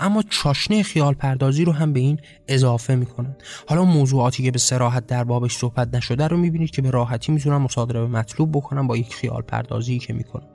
اما 0.00 0.22
چاشنه 0.30 0.82
خیال 0.82 1.14
پردازی 1.14 1.64
رو 1.64 1.72
هم 1.72 1.92
به 1.92 2.00
این 2.00 2.20
اضافه 2.48 2.94
می‌کنن. 2.94 3.36
حالا 3.68 3.84
موضوعاتی 3.84 4.42
که 4.42 4.50
به 4.50 4.58
سراحت 4.58 5.06
در 5.06 5.24
بابش 5.24 5.56
صحبت 5.56 5.94
نشده 5.94 6.28
رو 6.28 6.36
می‌بینید 6.36 6.70
که 6.70 6.82
به 6.82 6.90
راحتی 6.90 7.32
می‌تونن 7.32 7.56
مصادره 7.56 8.00
به 8.00 8.06
مطلوب 8.06 8.52
بکنن 8.52 8.86
با 8.86 8.96
یک 8.96 9.14
خیال 9.14 9.42
پردازی 9.42 9.98
که 9.98 10.12
می‌کنن. 10.12 10.46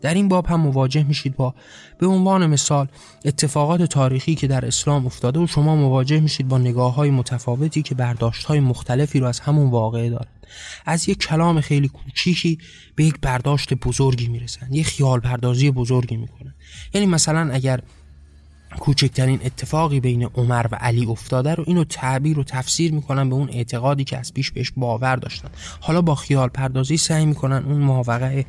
در 0.00 0.14
این 0.14 0.28
باب 0.28 0.46
هم 0.46 0.60
مواجه 0.60 1.02
میشید 1.02 1.36
با 1.36 1.54
به 1.98 2.06
عنوان 2.06 2.46
مثال 2.46 2.88
اتفاقات 3.24 3.82
تاریخی 3.82 4.34
که 4.34 4.46
در 4.46 4.66
اسلام 4.66 5.06
افتاده 5.06 5.40
و 5.40 5.46
شما 5.46 5.76
مواجه 5.76 6.20
میشید 6.20 6.48
با 6.48 6.58
نگاه 6.58 6.94
های 6.94 7.10
متفاوتی 7.10 7.82
که 7.82 7.94
برداشت 7.94 8.44
های 8.44 8.60
مختلفی 8.60 9.20
رو 9.20 9.26
از 9.26 9.40
همون 9.40 9.70
واقعه 9.70 10.10
دارن 10.10 10.37
از 10.86 11.08
یک 11.08 11.18
کلام 11.18 11.60
خیلی 11.60 11.88
کوچیکی 11.88 12.58
به 12.94 13.04
یک 13.04 13.14
برداشت 13.22 13.74
بزرگی 13.74 14.28
می‌رسن 14.28 14.72
یک 14.72 14.86
خیال 14.86 15.20
پردازی 15.20 15.70
بزرگی 15.70 16.16
می‌کنن. 16.16 16.54
یعنی 16.94 17.06
مثلا 17.06 17.50
اگر 17.52 17.80
کوچکترین 18.80 19.40
اتفاقی 19.44 20.00
بین 20.00 20.24
عمر 20.24 20.66
و 20.72 20.74
علی 20.80 21.06
افتاده 21.06 21.54
رو 21.54 21.64
اینو 21.66 21.84
تعبیر 21.84 22.38
و 22.38 22.44
تفسیر 22.44 22.92
می‌کنن 22.92 23.28
به 23.28 23.34
اون 23.34 23.48
اعتقادی 23.50 24.04
که 24.04 24.18
از 24.18 24.34
پیش 24.34 24.50
بهش 24.50 24.72
باور 24.76 25.16
داشتن. 25.16 25.48
حالا 25.80 26.02
با 26.02 26.14
خیال 26.14 26.48
پردازی 26.48 26.96
سعی 26.96 27.26
می‌کنن 27.26 27.64
اون 27.64 27.78
ماوقع 27.78 28.42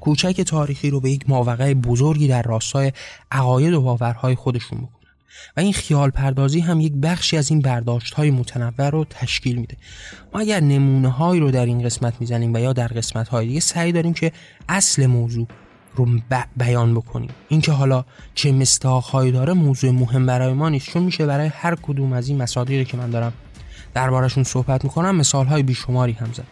کوچک 0.00 0.40
تاریخی 0.40 0.90
رو 0.90 1.00
به 1.00 1.10
یک 1.10 1.30
ماوقع 1.30 1.74
بزرگی 1.74 2.28
در 2.28 2.42
راستای 2.42 2.92
عقاید 3.30 3.74
و 3.74 3.80
باورهای 3.80 4.34
خودشون 4.34 4.78
بکنن. 4.78 5.01
و 5.56 5.60
این 5.60 5.72
خیال 5.72 6.10
پردازی 6.10 6.60
هم 6.60 6.80
یک 6.80 6.92
بخشی 6.92 7.36
از 7.36 7.50
این 7.50 7.60
برداشت 7.60 8.14
های 8.14 8.30
متنوع 8.30 8.90
رو 8.90 9.06
تشکیل 9.10 9.56
میده. 9.56 9.76
ما 10.34 10.40
اگر 10.40 10.60
نمونه 10.60 11.08
هایی 11.08 11.40
رو 11.40 11.50
در 11.50 11.66
این 11.66 11.82
قسمت 11.82 12.14
می‌زنیم 12.20 12.54
و 12.54 12.58
یا 12.58 12.72
در 12.72 12.86
قسمت 12.86 13.28
های 13.28 13.46
دیگه 13.46 13.60
سعی 13.60 13.92
داریم 13.92 14.14
که 14.14 14.32
اصل 14.68 15.06
موضوع 15.06 15.46
رو 15.94 16.06
بیان 16.56 16.94
بکنیم. 16.94 17.30
اینکه 17.48 17.72
حالا 17.72 18.04
چه 18.34 18.52
مستاق 18.52 19.04
هایی 19.04 19.32
داره 19.32 19.52
موضوع 19.52 19.90
مهم 19.90 20.26
برای 20.26 20.52
ما 20.52 20.68
نیست 20.68 20.90
چون 20.90 21.02
میشه 21.02 21.26
برای 21.26 21.48
هر 21.48 21.74
کدوم 21.74 22.12
از 22.12 22.28
این 22.28 22.42
مصادیقی 22.42 22.84
که 22.84 22.96
من 22.96 23.10
دارم 23.10 23.32
دربارشون 23.94 24.44
صحبت 24.44 24.84
می‌کنم 24.84 25.16
مثال 25.16 25.46
های 25.46 25.62
بیشماری 25.62 26.12
هم 26.12 26.32
زد. 26.32 26.46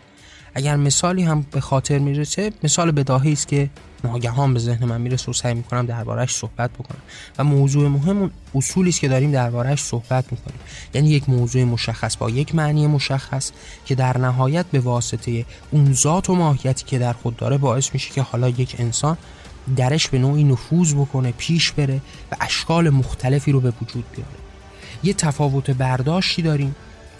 اگر 0.55 0.76
مثالی 0.76 1.22
هم 1.22 1.46
به 1.50 1.61
خاطر 1.61 1.98
می‌رسه 1.98 2.53
مثال 2.64 2.90
بداهی 2.90 3.33
است 3.33 3.48
که 3.48 3.70
ناگهان 4.05 4.55
به 4.55 4.61
ذهن 4.61 4.85
من 4.85 5.01
می‌رسه 5.01 5.31
و 5.31 5.35
سعی 5.35 5.55
می‌کنم 5.55 5.87
دربارهش 5.87 6.35
صحبت 6.35 6.71
بکنم. 6.71 7.01
و 7.39 7.45
موضوع 7.45 7.89
مهم 7.89 8.19
اون 8.19 8.31
اصولی 8.55 8.89
است 8.89 9.01
که 9.01 9.09
داریم 9.09 9.33
دربارهش 9.33 9.81
صحبت 9.81 10.25
می‌کنیم. 10.33 10.61
یعنی 10.95 11.09
یک 11.11 11.29
موضوع 11.29 11.65
مشخص 11.65 12.17
با 12.17 12.31
یک 12.31 12.55
معنی 12.55 12.87
مشخص 12.87 13.51
که 13.85 13.95
در 13.95 14.19
نهایت 14.19 14.67
به 14.67 14.81
واسطه 14.81 15.45
اون 15.71 15.93
ذات 15.93 16.31
و 16.31 16.35
ماهیتی 16.35 16.85
که 16.85 16.99
در 16.99 17.13
خود 17.13 17.37
داره 17.37 17.59
باعث 17.59 17.91
میشه 17.93 18.11
که 18.11 18.23
حالا 18.23 18.49
یک 18.49 18.77
انسان 18.79 19.17
درش 19.77 20.09
به 20.09 20.19
نوعی 20.19 20.45
نفوذ 20.45 20.95
بکنه 20.95 21.33
پیش 21.33 21.73
بره 21.73 22.01
و 22.33 22.37
اشکال 22.41 22.91
مختلفی 22.91 23.53
رو 23.53 23.61
به 23.61 23.73
وجود 23.83 24.05
بیاره. 24.17 24.31
یه 25.03 25.15
تفاوت 25.15 25.71
برداشتی 25.71 26.43
داریم 26.43 26.75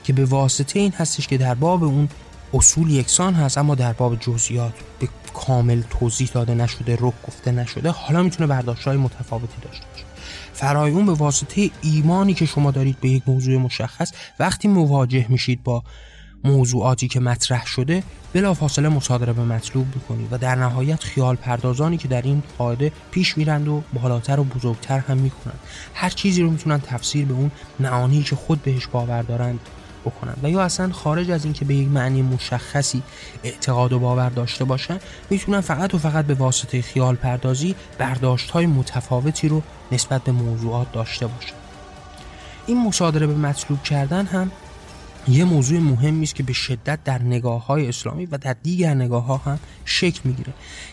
که 0.05 0.13
به 0.13 0.25
واسطه 0.25 0.79
این 0.79 0.93
هستش 0.93 1.29
که 1.29 1.39
در 1.39 1.55
باب 1.55 1.85
اون 1.85 2.09
اصول 2.55 2.91
یکسان 2.91 3.35
هست 3.35 3.59
اما 3.59 3.75
در 3.75 3.93
باب 3.93 4.17
جزئیات 4.21 4.73
به 4.99 5.09
کامل 5.35 5.83
توضیح 5.91 6.31
داده 6.35 6.55
نشده 6.55 6.99
رک 7.01 7.15
گفته 7.29 7.53
نشده 7.53 7.91
حالا 7.91 8.23
می‌تونه 8.23 8.47
برداشت 8.47 8.83
های 8.83 8.97
متفاوتی 8.97 9.55
داشته 9.63 9.87
باشه. 9.93 10.05
فرایون 10.53 11.07
به 11.07 11.13
واسطه 11.13 11.71
ایمانی 11.83 12.35
که 12.35 12.47
شما 12.47 12.71
دارید 12.71 13.01
به 13.01 13.09
یک 13.09 13.23
موضوع 13.27 13.57
مشخص 13.57 14.13
وقتی 14.39 14.69
مواجه 14.69 15.27
میشید 15.29 15.63
با 15.63 15.83
موضوعاتی 16.45 17.09
که 17.09 17.21
مطرح 17.21 17.67
شده 17.67 18.03
بلافاصله 18.33 18.89
مصادره 18.89 19.33
به 19.33 19.45
مطلوب 19.45 19.87
بکنید 19.91 20.29
و 20.31 20.39
در 20.39 20.55
نهایت 20.55 21.05
خیال 21.05 21.37
پردازانی 21.37 21.97
که 21.97 22.09
در 22.09 22.23
این 22.23 22.43
قاعده 22.59 22.93
پیش 23.11 23.39
میرند 23.39 23.69
و 23.69 23.83
بالاتر 23.93 24.41
و 24.41 24.45
بزرگتر 24.45 24.99
هم 24.99 25.17
می‌کنند 25.17 25.59
هر 25.95 26.11
چیزی 26.11 26.43
رو 26.43 26.51
می‌تونن 26.51 26.81
تفسیر 26.81 27.27
به 27.27 27.35
اون 27.35 27.51
معانی 27.81 28.23
که 28.23 28.37
خود 28.37 28.63
بهش 28.63 28.87
باور 28.87 29.23
دارند 29.23 29.61
بکنن. 30.05 30.35
و 30.43 30.51
یا 30.51 30.63
اصلا 30.63 30.93
خارج 30.93 31.31
از 31.31 31.45
اینکه 31.45 31.65
به 31.65 31.75
یک 31.75 31.89
معنی 31.89 32.23
مشخصی 32.23 33.03
اعتقاد 33.45 33.93
و 33.93 33.99
باور 33.99 34.29
داشته 34.29 34.65
باشن 34.65 34.99
می‌تونن 35.31 35.61
فقط 35.61 35.95
و 35.95 35.99
فقط 35.99 36.27
به 36.27 36.35
واسطه 36.35 36.83
خیال 36.83 37.15
پردازی 37.15 37.75
برداشت 37.99 38.51
های 38.51 38.67
متفاوتی 38.67 39.49
رو 39.49 39.63
نسبت 39.93 40.25
به 40.25 40.33
موضوعات 40.33 40.93
داشته 40.93 41.27
باشن. 41.27 41.55
این 42.67 42.87
مصادره 42.87 43.27
به 43.27 43.35
مطلوب 43.35 43.83
کردن 43.83 44.27
هم 44.27 44.51
یه 45.29 45.45
موضوع 45.45 45.79
مهمی 45.79 46.23
است 46.23 46.35
که 46.35 46.43
به 46.43 46.53
شدت 46.53 47.05
در 47.05 47.23
نگاه 47.23 47.67
های 47.67 47.89
اسلامی 47.89 48.27
و 48.27 48.39
در 48.39 48.57
دیگر 48.63 48.95
نگاه 48.95 49.27
ها 49.27 49.37
هم 49.37 49.59
شکل 49.85 50.21
می‌گیره. 50.25 50.53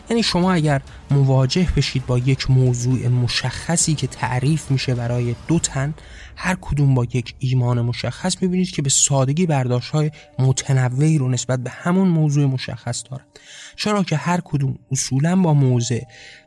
یعنی 0.09 0.23
شما 0.23 0.53
اگر 0.53 0.81
مواجه 1.11 1.67
بشید 1.77 2.05
با 2.05 2.17
یک 2.17 2.51
موضوع 2.51 3.07
مشخصی 3.07 3.95
که 3.95 4.07
تعریف 4.07 4.71
میشه 4.71 4.95
برای 4.95 5.35
دو 5.47 5.59
تن 5.59 5.93
هر 6.35 6.57
کدوم 6.61 6.93
با 6.93 7.03
یک 7.03 7.35
ایمان 7.39 7.81
مشخص 7.81 8.41
می‌بینید 8.41 8.71
که 8.71 8.81
به 8.81 8.89
سادگی 8.89 9.45
برداشت 9.45 9.89
های 9.89 10.11
متنوعی 10.39 11.17
رو 11.17 11.29
نسبت 11.29 11.59
به 11.59 11.69
همون 11.69 12.07
موضوع 12.07 12.45
مشخص 12.45 13.03
دارند 13.09 13.27
چرا 13.75 14.03
که 14.03 14.17
هر 14.17 14.41
کدوم 14.45 14.79
اصولا 14.91 15.35
با 15.35 15.53
موضع 15.53 16.01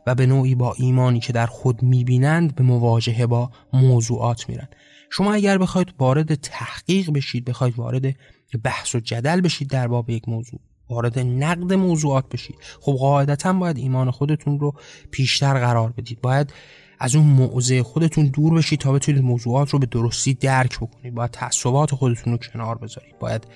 و 0.07 0.15
به 0.15 0.25
نوعی 0.25 0.55
با 0.55 0.73
ایمانی 0.77 1.19
که 1.19 1.33
در 1.33 1.45
خود 1.45 1.83
می‌بینند 1.83 2.55
به 2.55 2.63
مواجهه 2.63 3.25
با 3.25 3.51
موضوعات 3.73 4.49
میرن. 4.49 4.67
شما 5.13 5.33
اگر 5.33 5.57
بخواید 5.57 5.93
وارد 5.99 6.35
تحقیق 6.35 7.11
بشید 7.11 7.45
بخواید 7.45 7.79
وارد 7.79 8.15
بحث 8.63 8.95
و 8.95 8.99
جدل 8.99 9.41
بشید 9.41 9.69
در 9.69 9.87
باب 9.87 10.09
یک 10.09 10.29
موضوع 10.29 10.59
وارد 10.89 11.19
نقد 11.19 11.73
موضوعات 11.73 12.29
بشید 12.29 12.55
خب 12.81 12.93
قاعدتا 12.93 13.53
باید 13.53 13.77
ایمان 13.77 14.11
خودتون 14.11 14.59
رو 14.59 14.73
پیشتر 15.11 15.59
قرار 15.59 15.91
بدید. 15.91 16.21
باید 16.21 16.53
از 16.99 17.15
اون 17.15 17.25
موضع 17.25 17.81
خودتون 17.81 18.25
دور 18.25 18.53
بشید 18.53 18.79
تا 18.79 18.91
بتونید 18.91 19.23
موضوعات 19.23 19.69
رو 19.69 19.79
به 19.79 19.85
درستی 19.85 20.33
درک 20.33 20.79
بکنید. 20.79 21.13
باید 21.13 21.31
تعصبات 21.31 21.95
خودتون 21.95 22.33
رو 22.33 22.39
کنار 22.39 22.77
بذارید. 22.77 23.19
باید 23.19 23.47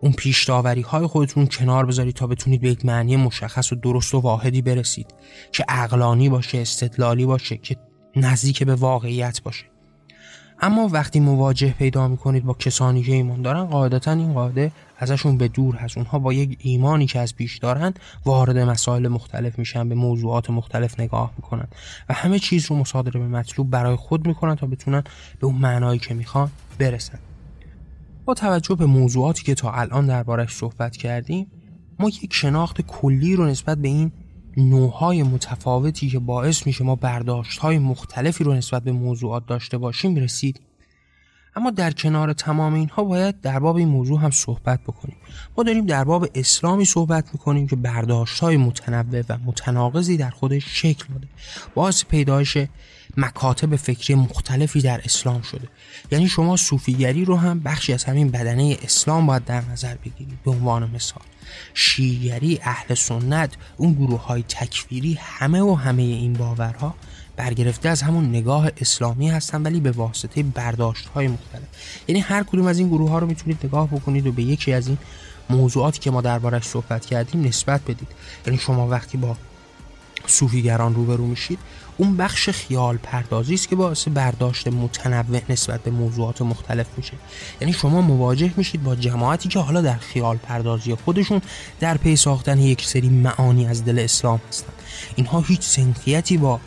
اون 0.00 0.12
پیش 0.12 0.50
های 0.50 1.06
خودتون 1.06 1.46
کنار 1.46 1.86
بذارید 1.86 2.14
تا 2.14 2.26
بتونید 2.26 2.60
به 2.60 2.68
یک 2.68 2.84
معنی 2.84 3.16
مشخص 3.16 3.72
و 3.72 3.76
درست 3.76 4.14
و 4.14 4.20
واحدی 4.20 4.62
برسید. 4.62 5.14
که 5.52 5.64
عقلانی 5.68 6.28
باشه 6.28 6.58
استدلالی 6.58 7.26
باشه 7.26 7.56
که 7.56 7.76
نزدیک 8.16 8.62
به 8.62 8.74
واقعیت 8.74 9.42
باشه. 9.42 9.71
اما 10.64 10.88
وقتی 10.88 11.20
مواجه 11.20 11.74
پیدا 11.78 12.08
می‌کنید 12.08 12.44
با 12.44 12.54
کسانی 12.54 13.02
که 13.02 13.12
ایمان 13.12 13.42
دارن 13.42 13.64
قاعدتا 13.64 14.12
این 14.12 14.32
قاعده 14.32 14.72
ازشون 14.98 15.36
به 15.36 15.48
دور 15.48 15.76
هست. 15.76 15.96
اونها 15.96 16.18
با 16.18 16.32
یک 16.32 16.58
ایمانی 16.60 17.06
که 17.06 17.18
از 17.18 17.36
پیش 17.36 17.58
دارن 17.58 17.94
وارد 18.24 18.58
مسائل 18.58 19.08
مختلف 19.08 19.58
میشن 19.58 19.88
به 19.88 19.94
موضوعات 19.94 20.50
مختلف 20.50 21.00
نگاه 21.00 21.32
می‌کنن 21.36 21.68
و 22.08 22.14
همه 22.14 22.38
چیز 22.38 22.66
رو 22.66 22.76
مصادره 22.76 23.20
به 23.20 23.26
مطلوب 23.26 23.70
برای 23.70 23.96
خود 23.96 24.26
می‌کنن 24.26 24.54
تا 24.54 24.66
بتونن 24.66 25.04
به 25.40 25.46
اون 25.46 25.56
معنایی 25.56 25.98
که 25.98 26.14
می‌خوان 26.14 26.50
برسن. 26.78 27.18
با 28.24 28.34
توجه 28.34 28.74
به 28.74 28.86
موضوعاتی 28.86 29.44
که 29.44 29.54
تا 29.54 29.72
الان 29.72 30.06
دربارش 30.06 30.54
صحبت 30.54 30.96
کردیم 30.96 31.46
ما 31.98 32.08
یک 32.08 32.34
شناخت 32.34 32.80
کلی 32.80 33.36
رو 33.36 33.46
نسبت 33.46 33.78
به 33.78 33.88
این 33.88 34.12
نوعهای 34.56 35.22
متفاوتی 35.22 36.10
که 36.10 36.18
باعث 36.18 36.66
میشه 36.66 36.84
ما 36.84 36.94
برداشت 36.94 37.58
های 37.58 37.78
مختلفی 37.78 38.44
رو 38.44 38.54
نسبت 38.54 38.82
به 38.82 38.92
موضوعات 38.92 39.46
داشته 39.46 39.78
باشیم 39.78 40.16
رسید 40.16 40.60
اما 41.56 41.70
در 41.70 41.90
کنار 41.90 42.32
تمام 42.32 42.74
اینها 42.74 43.04
باید 43.04 43.40
در 43.40 43.58
باب 43.58 43.76
این 43.76 43.88
موضوع 43.88 44.20
هم 44.20 44.30
صحبت 44.30 44.80
بکنیم. 44.82 45.16
ما 45.56 45.64
داریم 45.64 45.86
در 45.86 46.04
باب 46.04 46.28
اسلامی 46.34 46.84
صحبت 46.84 47.28
می‌کنیم 47.32 47.66
که 47.66 47.76
برداشت 47.76 48.40
های 48.40 48.56
متنوع 48.56 49.24
و 49.28 49.38
متناقضی 49.46 50.16
در 50.16 50.30
خودش 50.30 50.64
شکل 50.66 51.04
داده. 51.12 51.28
باعث 51.74 52.04
پیدایش 52.04 52.58
مکاتب 53.16 53.76
فکری 53.76 54.14
مختلفی 54.14 54.80
در 54.80 55.00
اسلام 55.04 55.42
شده. 55.42 55.68
یعنی 56.10 56.28
شما 56.28 56.56
صوفیگری 56.56 57.24
رو 57.24 57.36
هم 57.36 57.60
بخشی 57.60 57.92
از 57.92 58.04
همین 58.04 58.30
بدنه 58.30 58.76
اسلام 58.82 59.26
باید 59.26 59.44
در 59.44 59.64
نظر 59.64 59.94
بگیرید. 59.94 60.38
به 60.44 60.50
عنوان 60.50 60.90
مثال 60.94 61.22
شیعری 61.74 62.58
اهل 62.62 62.94
سنت 62.94 63.50
اون 63.76 63.92
گروه 63.92 64.26
های 64.26 64.42
تکفیری 64.42 65.18
همه 65.20 65.60
و 65.60 65.74
همه 65.74 66.02
این 66.02 66.32
باورها 66.32 66.94
برگرفته 67.36 67.88
از 67.88 68.02
همون 68.02 68.28
نگاه 68.28 68.70
اسلامی 68.76 69.30
هستن 69.30 69.62
ولی 69.62 69.80
به 69.80 69.90
واسطه 69.90 70.42
برداشت 70.42 71.06
های 71.06 71.28
مختلف. 71.28 71.62
یعنی 72.08 72.20
هر 72.20 72.42
کدوم 72.42 72.66
از 72.66 72.78
این 72.78 72.88
گروه 72.88 73.10
ها 73.10 73.18
رو 73.18 73.26
می‌تونید 73.26 73.58
نگاه 73.64 73.88
بکنید 73.88 74.26
و 74.26 74.32
به 74.32 74.42
یکی 74.42 74.72
از 74.72 74.88
این 74.88 74.98
موضوعاتی 75.50 76.00
که 76.00 76.10
ما 76.10 76.20
دربارش 76.20 76.64
صحبت 76.64 77.06
کردیم 77.06 77.44
نسبت 77.44 77.82
بدید. 77.82 78.08
یعنی 78.46 78.58
شما 78.58 78.88
وقتی 78.88 79.18
با 79.18 79.36
صوفیگران 80.26 80.94
روبرو 80.94 81.26
میشید 81.26 81.58
اون 82.02 82.16
بخش 82.16 82.50
خیال 82.50 82.96
پردازی 82.96 83.54
است 83.54 83.68
که 83.68 83.76
باعث 83.76 84.08
برداشت 84.08 84.68
متنوع 84.68 85.40
نسبت 85.48 85.82
به 85.82 85.90
موضوعات 85.90 86.42
مختلف 86.42 86.86
میشه. 86.96 87.12
یعنی 87.60 87.72
شما 87.72 88.00
مواجه 88.00 88.52
میشید 88.56 88.82
با 88.82 88.94
جماعتی 88.94 89.48
که 89.48 89.58
حالا 89.58 89.80
در 89.80 89.96
خیال 89.96 90.36
پردازی 90.36 90.94
خودشون 90.94 91.42
در 91.80 91.96
پی 91.96 92.16
ساختن 92.16 92.58
یک 92.58 92.86
سری 92.86 93.08
معانی 93.08 93.66
از 93.66 93.84
دل 93.84 93.98
اسلام 93.98 94.40
هستند 94.48 94.72
اینها 95.16 95.40
هیچ 95.40 95.62
سنخیتی 95.62 96.36
با 96.36 96.60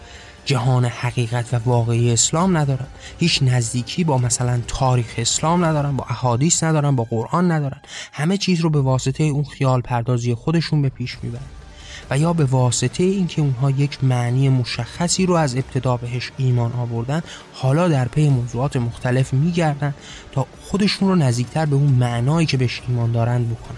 جهان 0.46 0.86
حقیقت 0.86 1.54
و 1.54 1.58
واقعی 1.66 2.12
اسلام 2.12 2.58
ندارن. 2.58 2.88
هیچ 3.20 3.40
نزدیکی 3.44 4.04
با 4.04 4.18
مثلا 4.18 4.62
تاریخ 4.68 5.14
اسلام 5.18 5.66
ندارن 5.66 5.98
با 5.98 6.06
احادیث 6.10 6.64
ندارن 6.64 6.96
با 6.96 7.04
قرآن 7.04 7.52
ندارن. 7.52 7.82
همه 8.14 8.38
چیز 8.38 8.60
رو 8.60 8.70
به 8.70 8.82
واسطه 8.82 9.24
اون 9.24 9.44
خیال 9.44 9.82
پردازی 9.82 10.34
خودشون 10.34 10.82
به 10.82 10.90
پیش 10.90 11.18
می‌برن. 11.24 11.65
و 12.10 12.18
یا 12.18 12.34
به 12.34 12.46
واسطه 12.46 13.04
اینکه 13.04 13.42
اونها 13.42 13.72
یک 13.72 14.04
معنی 14.04 14.50
مشخصی 14.50 15.26
رو 15.26 15.34
از 15.34 15.56
ابتدا 15.56 15.98
بهش 15.98 16.32
ایمان 16.38 16.74
آوردن 16.74 17.22
حالا 17.54 17.88
در 17.88 18.08
پی 18.08 18.30
موضوعات 18.30 18.76
مختلف 18.76 19.34
میگردن 19.34 19.94
تا 20.32 20.46
خودشون 20.62 21.10
رو 21.10 21.16
نزدیکتر 21.16 21.66
به 21.66 21.76
اون 21.76 21.92
معنایی 21.92 22.48
که 22.48 22.58
بهش 22.58 22.82
ایمان 22.88 23.12
دارند 23.12 23.50
بکنن. 23.50 23.78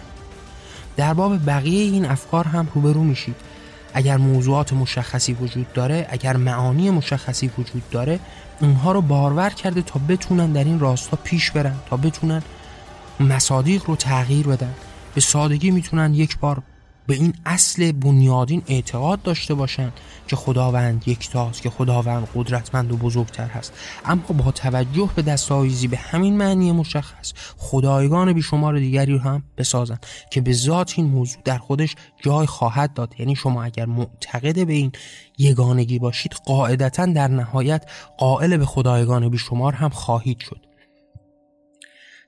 در 0.98 1.14
باب 1.14 1.46
بقیه 1.46 1.92
این 1.92 2.06
افکار 2.06 2.46
هم 2.46 2.68
روبرو 2.76 3.04
میشید. 3.04 3.36
اگر 3.94 4.18
موضوعات 4.18 4.74
مشخصی 4.74 5.34
وجود 5.34 5.74
داره 5.74 6.08
اگر 6.10 6.38
معانی 6.38 6.90
مشخصی 6.90 7.52
وجود 7.58 7.90
داره 7.92 8.20
اونها 8.62 8.92
رو 8.92 9.02
بارور 9.02 9.50
کرده 9.50 9.82
تا 9.82 10.00
بتونن 10.10 10.52
در 10.52 10.64
این 10.64 10.80
راستا 10.80 11.18
پیش 11.24 11.52
برن 11.52 11.76
تا 11.90 11.98
بتونن 11.98 12.42
مصادیق 13.20 13.84
رو 13.86 13.96
تغییر 13.96 14.48
بدن. 14.48 14.74
به 15.16 15.22
سادگی 15.22 15.72
می‌تونن 15.72 16.14
یک 16.14 16.38
بار 16.38 16.62
به 17.08 17.14
این 17.14 17.34
اصل 17.46 17.92
بنیادین 17.92 18.64
اعتقاد 18.68 19.22
داشته 19.22 19.54
باشند 19.54 19.94
که 20.28 20.36
خداوند 20.36 21.04
یکتاست 21.08 21.62
که 21.62 21.70
خداوند 21.70 22.28
قدرتمند 22.36 22.92
و 22.92 22.98
بزرگتر 22.98 23.48
هست. 23.48 23.74
اما 24.06 24.24
با 24.44 24.52
توجه 24.52 25.10
به 25.16 25.22
دستاویزی 25.22 25.88
به 25.88 25.98
همین 25.98 26.38
معنی 26.38 26.72
مشخص 26.72 27.34
خدایگان 27.58 28.34
بیشمار 28.34 28.80
دیگری 28.80 29.18
هم 29.18 29.44
بسازند 29.58 30.06
که 30.32 30.42
به 30.42 30.54
ذات 30.54 30.94
این 30.98 31.08
موضوع 31.08 31.42
در 31.46 31.58
خودش 31.58 31.96
جای 32.24 32.46
خواهد 32.46 32.94
داد. 32.94 33.16
یعنی 33.20 33.36
شما 33.36 33.64
اگر 33.64 33.86
معتقد 33.86 34.68
به 34.68 34.74
این 34.74 34.92
یگانگی 35.38 36.00
باشید 36.00 36.34
قاعدتا 36.46 37.06
در 37.06 37.28
نهایت 37.28 37.86
قائل 38.18 38.58
به 38.58 38.66
خدایگان 38.66 39.30
بیشمار 39.30 39.74
هم 39.74 39.90
خواهید 39.90 40.40
شد. 40.40 40.67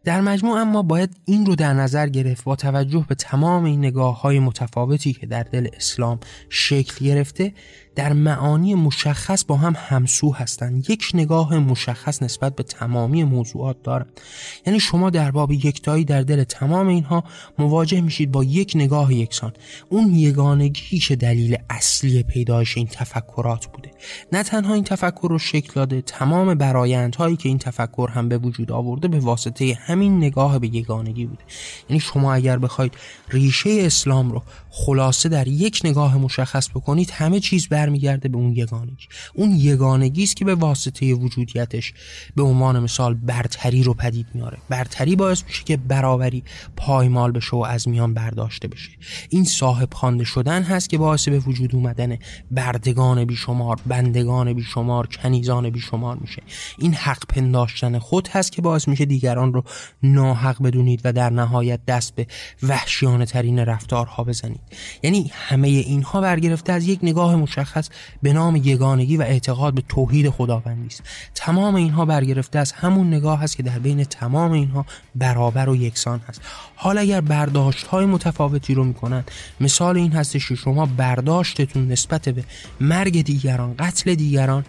در 0.03 0.21
مجموع 0.21 0.62
اما 0.62 0.81
باید 0.81 1.15
این 1.25 1.45
رو 1.45 1.55
در 1.55 1.73
نظر 1.73 2.07
گرفت 2.07 2.43
با 2.43 2.55
توجه 2.55 3.05
به 3.09 3.15
تمام 3.15 3.63
این 3.63 3.79
نگاه 3.79 4.21
های 4.21 4.39
متفاوتی 4.39 5.13
که 5.13 5.25
در 5.25 5.43
دل 5.43 5.67
اسلام 5.73 6.19
شکل 6.49 7.05
گرفته 7.05 7.53
در 7.99 8.13
معانی 8.13 8.75
مشخص 8.75 9.45
با 9.45 9.57
هم 9.57 9.75
همسو 9.77 10.33
هستند 10.33 10.89
یک 10.89 11.12
نگاه 11.13 11.57
مشخص 11.57 12.23
نسبت 12.23 12.55
به 12.55 12.63
تمامی 12.63 13.23
موضوعات 13.23 13.83
دارند 13.83 14.19
یعنی 14.65 14.79
شما 14.79 15.09
در 15.09 15.31
باب 15.31 15.51
یکتایی 15.51 16.05
در 16.05 16.21
دل 16.21 16.43
تمام 16.43 16.88
اینها 16.88 17.23
مواجه 17.57 18.01
میشید 18.01 18.31
با 18.31 18.43
یک 18.43 18.71
نگاه 18.75 19.13
یکسان. 19.13 19.53
اون 19.89 20.15
یگانگی 20.15 20.99
که 20.99 21.15
دلیل 21.15 21.57
اصلی 21.69 22.23
پیدایش 22.23 22.77
این 22.77 22.88
تفکرات 22.88 23.65
بوده. 23.65 23.91
نه 24.31 24.43
تنها 24.43 24.73
این 24.73 24.83
تفکر 24.83 25.27
رو 25.29 25.39
شکل 25.39 25.73
داده 25.75 26.01
تمام 26.01 26.55
برایندهایی 26.55 27.35
که 27.35 27.49
این 27.49 27.57
تفکر 27.57 28.09
هم 28.13 28.29
به 28.29 28.38
وجود 28.38 28.71
آورده 28.71 29.07
به 29.07 29.19
واسطه 29.19 29.77
همین 29.81 30.17
نگاه 30.17 30.59
به 30.59 30.67
یگانگی 30.67 31.25
بوده. 31.25 31.43
یعنی 31.89 31.99
شما 31.99 32.33
اگر 32.33 32.57
بخواید 32.57 32.93
ریشه 33.29 33.69
اسلام 33.81 34.31
رو 34.31 34.43
خلاصه 34.69 35.29
در 35.29 35.47
یک 35.47 35.82
نگاه 35.84 36.17
مشخص 36.17 36.69
بکنید 36.69 37.12
همه 37.12 37.39
چیز 37.39 37.67
برمیگرده 37.67 38.29
به 38.29 38.38
اون 38.38 38.51
یگانگی. 38.51 39.08
اون 39.34 39.51
یگانگی 39.51 40.23
است 40.23 40.36
که 40.36 40.45
به 40.45 40.55
واسطه 40.55 41.13
وجودیتش 41.13 41.93
به 42.36 42.43
عنوان 42.43 42.79
مثال 42.79 43.13
برتری 43.13 43.84
رو 43.84 43.93
پدید 43.93 44.27
میاره. 44.34 44.58
برتری 44.69 45.15
باعث 45.15 45.43
میشه 45.47 45.63
که 45.63 45.77
برابری 45.77 46.43
پایمال 46.75 47.32
بشه 47.32 47.55
و 47.55 47.60
از 47.60 47.88
میان 47.88 48.13
برداشته 48.13 48.67
بشه. 48.67 48.89
این 49.29 49.45
صاحب 49.45 49.93
خوانده 49.93 50.23
شدن 50.23 50.63
هست 50.63 50.89
که 50.89 50.97
باعث 50.97 51.29
به 51.29 51.39
وجود 51.39 51.75
اومدن 51.75 52.17
بردگان 52.51 53.25
بیشمار 53.25 53.79
بندگان 53.88 54.53
بیشمار 54.53 55.08
کنیزان 55.08 55.69
بیشمار 55.69 56.17
میشه. 56.17 56.41
این 56.77 56.93
حق 56.93 57.25
پنداشتن 57.29 57.99
خود 57.99 58.27
هست 58.27 58.51
که 58.51 58.62
باعث 58.62 58.88
میشه 58.88 59.05
دیگران 59.05 59.53
رو 59.53 59.63
ناحق 60.03 60.63
بدونید 60.63 61.01
و 61.03 61.13
در 61.13 61.29
نهایت 61.29 61.86
دست 61.86 62.15
به 62.15 62.27
وحشیانه 62.63 63.25
ترین 63.25 63.60
رفتارها 63.60 64.23
بزنید. 64.23 64.59
یعنی 65.04 65.32
همه 65.34 65.67
اینها 65.67 66.22
برگرفته 66.22 66.74
از 66.74 66.88
یک 66.88 67.00
نگاه 67.04 67.36
مشخص 67.36 67.89
به 68.22 68.34
نام 68.34 68.56
یگانگی 68.56 69.17
و 69.17 69.22
اعتقاد 69.22 69.74
به 69.74 69.84
توحید 69.89 70.30
خداوندی 70.30 70.88
است 70.88 71.04
تمام 71.36 71.76
اینها 71.76 72.06
برگرفته 72.06 72.60
از 72.60 72.72
همون 72.72 73.08
نگاه 73.08 73.39
هست 73.39 73.58
که 73.58 73.63
در 73.63 73.80
بین 73.80 74.04
تمام 74.04 74.52
اینها 74.52 74.86
برابر 75.15 75.69
و 75.69 75.76
یکسان 75.76 76.22
هست. 76.28 76.41
حال 76.76 76.98
اگر 76.98 77.22
برداشت 77.22 77.88
های 77.88 78.06
متفاوتی 78.06 78.74
رو 78.74 78.84
می‌کنن 78.84 79.24
مثال 79.62 79.98
این 79.98 80.12
هستش 80.12 80.50
که 80.50 80.56
شما 80.56 80.86
برداشتتون 80.86 81.88
نسبت 81.88 82.30
به 82.30 82.43
مرگ 82.82 83.22
دیگران 83.22 83.76
قتل 83.80 84.15
دیگران 84.15 84.65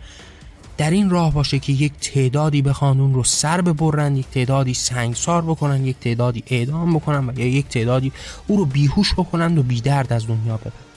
در 0.81 0.91
این 0.91 1.11
راه 1.11 1.35
باشه 1.35 1.59
که 1.59 1.73
یک 1.73 1.93
تعدادی 2.01 2.63
بخوان 2.63 3.01
اون 3.01 3.15
رو 3.15 3.25
سر 3.25 3.61
ببرن 3.61 4.17
یک 4.17 4.27
تعدادی 4.35 4.75
سنگسار 4.75 5.43
بکنن 5.43 5.87
یک 5.87 5.97
تعدادی 6.01 6.45
اعدام 6.47 6.95
بکنن 6.95 7.29
و 7.29 7.41
یا 7.41 7.47
یک 7.47 7.69
تعدادی 7.69 8.13
او 8.47 8.57
رو 8.57 8.65
بیهوش 8.65 9.13
بکنند 9.13 9.59
و 9.59 9.63
بیدرد 9.63 10.13
از 10.13 10.27
دنیا 10.27 10.57
ببرن. 10.57 10.90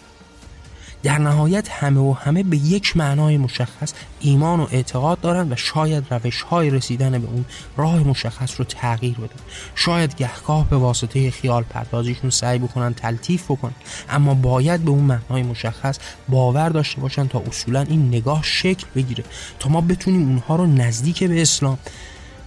در 1.04 1.18
نهایت 1.18 1.70
همه 1.70 2.00
و 2.00 2.14
همه 2.14 2.44
به 2.44 2.58
یک 2.58 2.98
معنای 2.98 3.38
مشخص 3.38 3.94
ایمان 4.20 4.60
و 4.60 4.68
اعتقاد 4.72 5.20
دارند 5.20 5.52
و 5.52 5.56
شاید 5.56 6.04
روش 6.10 6.42
های 6.42 6.70
رسیدن 6.70 7.12
به 7.12 7.28
اون 7.28 7.46
راه 7.78 8.00
مشخص 8.00 8.60
رو 8.60 8.66
تغییر 8.66 9.18
بدن. 9.18 9.44
شاید 9.76 10.16
گهگاه 10.16 10.70
به 10.70 10.78
واسطه 10.78 11.32
خیال 11.32 11.64
پردازیشون 11.64 12.30
سعی 12.30 12.60
بکنن 12.60 12.94
تلطیف 12.94 13.52
بکنن 13.52 13.74
اما 14.10 14.34
باید 14.34 14.82
به 14.82 14.92
اون 14.92 15.04
معنای 15.04 15.44
مشخص 15.44 16.00
باور 16.30 16.70
داشته 16.70 17.02
باشن 17.02 17.28
تا 17.28 17.40
اصولا 17.40 17.82
این 17.82 18.08
نگاه 18.08 18.44
شکل 18.44 18.88
بگیره 18.96 19.24
تا 19.60 19.70
ما 19.70 19.82
بتونیم 19.82 20.28
اونها 20.28 20.56
رو 20.56 20.66
نزدیک 20.66 21.24
به 21.24 21.42
اسلام 21.42 21.78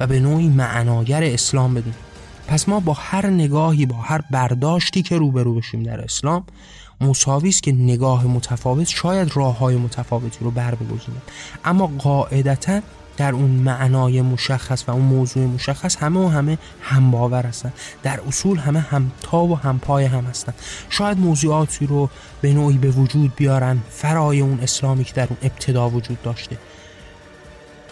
و 0.01 0.07
به 0.07 0.21
نوعی 0.21 0.49
معناگر 0.49 1.23
اسلام 1.25 1.75
بدونیم. 1.75 1.99
پس 2.49 2.69
ما 2.69 2.81
با 2.81 2.92
هر 2.92 3.27
نگاهی 3.27 3.87
با 3.87 3.97
هر 3.97 4.21
برداشتی 4.31 5.03
که 5.03 5.19
روبرو 5.19 5.55
بشیم 5.55 5.83
در 5.83 6.01
اسلام 6.01 6.45
مساوی 7.01 7.49
است 7.49 7.63
که 7.63 7.73
نگاه 7.73 8.27
متفاوت 8.27 8.89
شاید 8.89 9.37
راه 9.37 9.59
های 9.59 9.77
متفاوتی 9.77 10.39
رو 10.41 10.51
بر 10.51 10.75
بگذینه 10.75 11.19
اما 11.65 11.87
قاعدتا 11.87 12.81
در 13.17 13.33
اون 13.33 13.51
معنای 13.51 14.23
مشخص 14.23 14.85
و 14.89 14.91
اون 14.91 15.03
موضوع 15.03 15.47
مشخص 15.47 15.97
همه 15.97 16.21
و 16.21 16.29
همه 16.29 16.59
هم 16.83 17.11
باور 17.11 17.47
هستن. 17.47 17.73
در 18.03 18.21
اصول 18.29 18.59
همه 18.59 18.81
همتا 18.81 19.45
و 19.45 19.59
همپای 19.59 20.05
هم 20.05 20.25
هستن. 20.25 20.55
شاید 20.91 21.19
موضوعاتی 21.19 21.87
رو 21.87 22.11
به 22.41 22.53
نوعی 22.53 22.79
به 22.79 22.91
وجود 22.91 23.35
بیارن 23.37 23.79
فرای 23.91 24.41
اون 24.41 24.61
اسلامی 24.61 25.05
که 25.05 25.13
در 25.13 25.27
اون 25.31 25.39
ابتدا 25.43 25.91
وجود 25.91 26.23
داشته. 26.23 26.59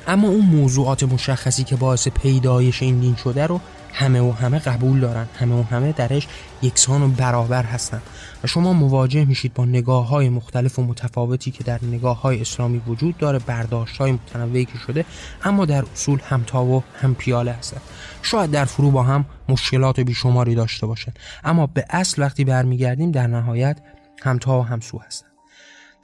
اما 0.07 0.29
اون 0.29 0.47
موضوعات 0.47 1.03
مشخصی 1.03 1.65
که 1.65 1.77
باعث 1.77 2.09
پیدایش 2.09 2.83
این 2.83 3.01
دین 3.01 3.17
شده 3.17 3.47
رو 3.47 3.61
همه 3.93 4.21
و 4.21 4.33
همه 4.33 4.59
قبول 4.59 5.01
دارن. 5.01 5.27
همه 5.41 5.55
و 5.55 5.63
همه 5.63 5.93
درش 5.93 6.29
یکسان 6.63 7.03
و 7.03 7.09
برابر 7.09 7.63
هستن. 7.63 8.03
و 8.45 8.47
شما 8.47 8.73
مواجه 8.73 9.25
میشید 9.25 9.55
با 9.55 9.65
نگاه 9.65 10.09
های 10.09 10.29
مختلف 10.29 10.79
و 10.79 10.83
متفاوتی 10.83 11.51
که 11.51 11.65
در 11.65 11.81
نگاه 11.83 12.21
های 12.21 12.41
اسلامی 12.41 12.79
وجود 12.87 13.19
داره 13.19 13.39
برداشت 13.39 13.97
های 13.97 14.13
متنوعی 14.13 14.65
که 14.65 14.79
شده 14.87 15.05
اما 15.45 15.65
در 15.65 15.85
اصول 15.93 16.21
همتا 16.29 16.65
و 16.65 16.83
هم 17.01 17.15
پیاله 17.15 17.53
هستن. 17.53 17.81
شاید 18.23 18.51
در 18.51 18.65
فرو 18.65 18.91
با 18.91 19.03
هم 19.03 19.25
مشکلات 19.49 20.01
بیشماری 20.01 20.55
داشته 20.55 20.87
باشن. 20.87 21.13
اما 21.45 21.67
به 21.67 21.85
اصل 21.91 22.23
وقتی 22.23 22.45
برمیگردیم 22.45 23.11
در 23.11 23.27
نهایت 23.27 23.79
همتا 24.23 24.59
و 24.61 24.63
همسو 24.63 24.99
هستن. 24.99 25.34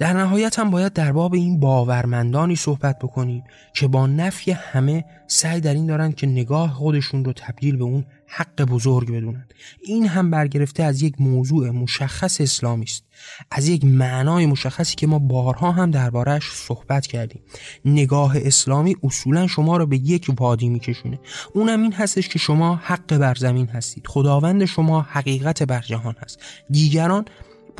در 0.00 0.12
نهایت 0.12 0.58
هم 0.58 0.70
باید 0.70 0.92
در 0.92 1.12
باب 1.12 1.34
این 1.34 1.60
باورمندانی 1.60 2.56
صحبت 2.56 2.98
بکنیم 2.98 3.44
که 3.74 3.88
با 3.88 4.06
نفی 4.06 4.50
همه 4.50 5.04
سعی 5.26 5.60
در 5.60 5.74
این 5.74 5.86
دارند 5.86 6.14
که 6.14 6.26
نگاه 6.26 6.72
خودشون 6.72 7.24
رو 7.24 7.32
تبدیل 7.32 7.76
به 7.76 7.84
اون 7.84 8.04
حق 8.26 8.62
بزرگ 8.62 9.10
بدونند. 9.10 9.54
این 9.84 10.06
هم 10.06 10.30
برگرفته 10.30 10.82
از 10.82 11.02
یک 11.02 11.20
موضوع 11.20 11.70
مشخص 11.70 12.40
اسلامی 12.40 12.84
است. 12.84 13.04
از 13.50 13.68
یک 13.68 13.84
معنای 13.84 14.46
مشخصی 14.46 14.96
که 14.96 15.06
ما 15.06 15.18
بارها 15.18 15.72
هم 15.72 15.90
دربارهش 15.90 16.50
صحبت 16.52 17.06
کردیم. 17.06 17.42
نگاه 17.84 18.36
اسلامی 18.36 18.96
اصولا 19.02 19.46
شما 19.46 19.76
رو 19.76 19.86
به 19.86 19.96
یک 19.96 20.30
وادی 20.38 20.68
میکشونه. 20.68 21.20
اونم 21.54 21.82
این 21.82 21.92
هستش 21.92 22.28
که 22.28 22.38
شما 22.38 22.76
حق 22.76 23.16
بر 23.16 23.34
زمین 23.34 23.66
هستید. 23.66 24.06
خداوند 24.06 24.64
شما 24.64 25.00
حقیقت 25.00 25.62
بر 25.62 25.80
جهان 25.80 26.14
هست. 26.22 26.38
دیگران 26.70 27.24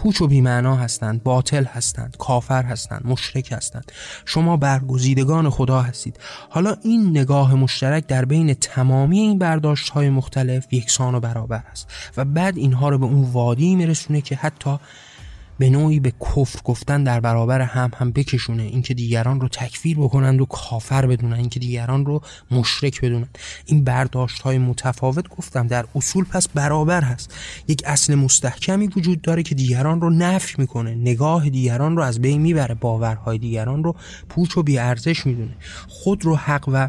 پوچ 0.02 0.20
و 0.20 0.26
بیمعنا 0.26 0.76
هستند 0.76 1.22
باطل 1.22 1.64
هستند 1.64 2.16
کافر 2.18 2.62
هستند 2.62 3.02
مشرک 3.04 3.52
هستند. 3.52 3.92
شما 4.24 4.56
برگزیدگان 4.56 5.50
خدا 5.50 5.82
هستید. 5.82 6.16
حالا 6.50 6.76
این 6.82 7.10
نگاه 7.10 7.54
مشترک 7.54 8.06
در 8.06 8.24
بین 8.24 8.54
تمامی 8.54 9.18
این 9.18 9.38
برداشت 9.38 9.88
های 9.88 10.10
مختلف 10.10 10.72
یکسان 10.72 11.14
و 11.14 11.20
برابر 11.20 11.62
است 11.70 11.88
و 12.16 12.24
بعد 12.24 12.58
اینها 12.58 12.88
رو 12.88 12.98
به 12.98 13.04
اون 13.04 13.30
وادی 13.32 13.74
میرسونه 13.74 14.20
که 14.20 14.36
حتی 14.36 14.78
به 15.60 15.70
نوعی 15.70 16.00
به 16.00 16.12
کفر 16.20 16.60
گفتن 16.64 17.04
در 17.04 17.20
برابر 17.20 17.60
هم 17.60 17.90
هم 17.96 18.10
بکشونه. 18.10 18.62
اینکه 18.62 18.94
دیگران 18.94 19.40
رو 19.40 19.48
تکفیر 19.48 19.98
بکنند 19.98 20.40
و 20.40 20.44
کافر 20.44 21.06
بدونن. 21.06 21.32
اینکه 21.32 21.60
دیگران 21.60 22.06
رو 22.06 22.22
مشرک 22.50 23.00
بدونن. 23.00 23.28
این 23.66 23.84
برداشت 23.84 24.42
های 24.42 24.58
متفاوت 24.58 25.28
گفتم 25.28 25.66
در 25.66 25.84
اصول 25.94 26.24
پس 26.24 26.48
برابر 26.48 27.02
هست. 27.02 27.34
یک 27.68 27.82
اصل 27.86 28.14
مستحکمی 28.14 28.86
وجود 28.86 29.22
داره 29.22 29.42
که 29.42 29.54
دیگران 29.54 30.00
رو 30.00 30.10
نفی 30.10 30.54
می‌کنه. 30.58 30.94
نگاه 30.94 31.50
دیگران 31.50 31.96
رو 31.96 32.02
از 32.02 32.20
بین 32.20 32.40
می‌بره. 32.40 32.74
باورهای 32.74 33.38
دیگران 33.38 33.84
رو 33.84 33.96
پوچ 34.28 34.56
و 34.56 34.62
بیارزش 34.62 35.26
می‌دونه. 35.26 35.56
خود 35.88 36.24
رو 36.24 36.36
حق 36.36 36.68
و 36.72 36.88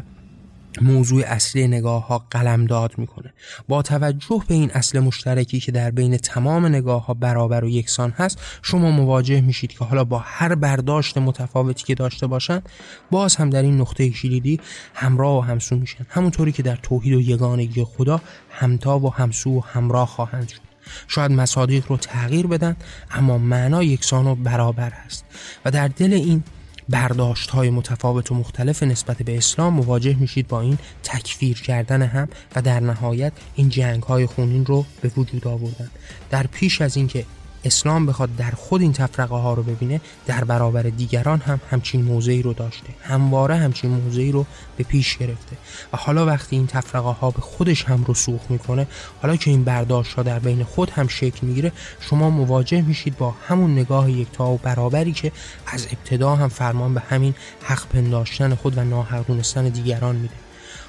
موضوع 0.80 1.22
اصلی 1.26 1.68
نگاه 1.68 2.06
ها 2.06 2.26
قلم 2.30 2.66
داد 2.66 2.98
می‌کنه. 2.98 3.32
با 3.68 3.82
توجه 3.82 4.42
به 4.48 4.54
این 4.54 4.70
اصل 4.70 4.98
مشترکی 4.98 5.60
که 5.60 5.72
در 5.72 5.90
بین 5.90 6.16
تمام 6.16 6.66
نگاه 6.66 7.06
ها 7.06 7.14
برابر 7.14 7.64
و 7.64 7.68
یکسان 7.68 8.10
هست 8.10 8.38
شما 8.62 8.90
مواجه 8.90 9.40
میشید 9.40 9.72
که 9.72 9.84
حالا 9.84 10.04
با 10.04 10.18
هر 10.18 10.54
برداشت 10.54 11.18
متفاوتی 11.18 11.84
که 11.84 11.94
داشته 11.94 12.26
باشند 12.26 12.68
باز 13.10 13.36
هم 13.36 13.50
در 13.50 13.62
این 13.62 13.80
نقطه 13.80 14.10
کلیدی 14.10 14.60
همراه 14.94 15.38
و 15.38 15.40
همسو 15.40 15.76
میشن. 15.76 16.06
همونطوری 16.08 16.52
که 16.52 16.62
در 16.62 16.76
توحید 16.76 17.14
و 17.14 17.20
یگانگی 17.20 17.84
خدا 17.84 18.20
همتا 18.50 18.98
و 18.98 19.14
همسو 19.14 19.50
و 19.50 19.60
همراه 19.60 20.06
خواهند 20.06 20.48
شد. 20.48 20.60
شاید 21.08 21.30
مصادیق 21.30 21.84
رو 21.88 21.96
تغییر 21.96 22.46
بدن 22.46 22.76
اما 23.10 23.38
معنا 23.38 23.82
یکسان 23.82 24.26
و 24.26 24.34
برابر 24.34 24.90
هست. 24.90 25.24
و 25.64 25.70
در 25.70 25.88
دل 25.88 26.12
این 26.12 26.42
برداشت 26.88 27.50
های 27.50 27.70
متفاوت 27.70 28.32
و 28.32 28.34
مختلف 28.34 28.82
نسبت 28.82 29.22
به 29.22 29.36
اسلام 29.36 29.74
مواجه 29.74 30.16
میشید 30.20 30.48
با 30.48 30.60
این 30.60 30.78
تکفیر 31.02 31.62
کردن 31.62 32.02
هم 32.02 32.28
و 32.56 32.62
در 32.62 32.80
نهایت 32.80 33.32
این 33.54 33.68
جنگ 33.68 34.02
های 34.02 34.26
خونین 34.26 34.66
رو 34.66 34.84
به 35.00 35.10
وجود 35.16 35.48
آوردن. 35.48 35.90
در 36.30 36.46
پیش 36.46 36.80
از 36.80 36.96
اینکه 36.96 37.24
اسلام 37.64 38.06
بخواد 38.06 38.36
در 38.36 38.50
خود 38.50 38.82
این 38.82 38.92
تفرقه 38.92 39.34
ها 39.34 39.54
رو 39.54 39.62
ببینه 39.62 40.00
در 40.26 40.44
برابر 40.44 40.82
دیگران 40.82 41.40
هم 41.40 41.60
همچین 41.70 42.02
موضعی 42.02 42.42
رو 42.42 42.52
داشته 42.52 42.86
همواره 43.02 43.56
همچین 43.56 43.90
موضعی 43.90 44.32
رو 44.32 44.46
به 44.76 44.84
پیش 44.84 45.16
گرفته. 45.16 45.56
و 45.92 45.96
حالا 45.96 46.26
وقتی 46.26 46.56
این 46.56 46.66
تفرقه 46.66 47.08
ها 47.08 47.30
به 47.30 47.40
خودش 47.40 47.84
هم 47.84 48.04
رسوخ 48.08 48.40
می‌کنه 48.48 48.86
حالا 49.22 49.36
که 49.36 49.50
این 49.50 49.64
برداشت 49.64 50.14
ها 50.14 50.22
در 50.22 50.38
بین 50.38 50.64
خود 50.64 50.90
هم 50.90 51.08
شکل 51.08 51.46
می‌گیره 51.46 51.72
شما 52.00 52.30
مواجه 52.30 52.82
میشید 52.82 53.16
با 53.16 53.34
همون 53.48 53.72
نگاه 53.72 54.10
یکتا 54.10 54.50
و 54.50 54.58
برابری 54.62 55.12
که 55.12 55.32
از 55.66 55.86
ابتدا 55.92 56.36
هم 56.36 56.48
فرمان 56.48 56.94
به 56.94 57.00
همین 57.00 57.34
حق 57.62 57.86
پنداشتن 57.86 58.54
خود 58.54 58.78
و 58.78 58.84
ناحق 58.84 59.42
دیگران 59.72 60.16
میده. 60.16 60.34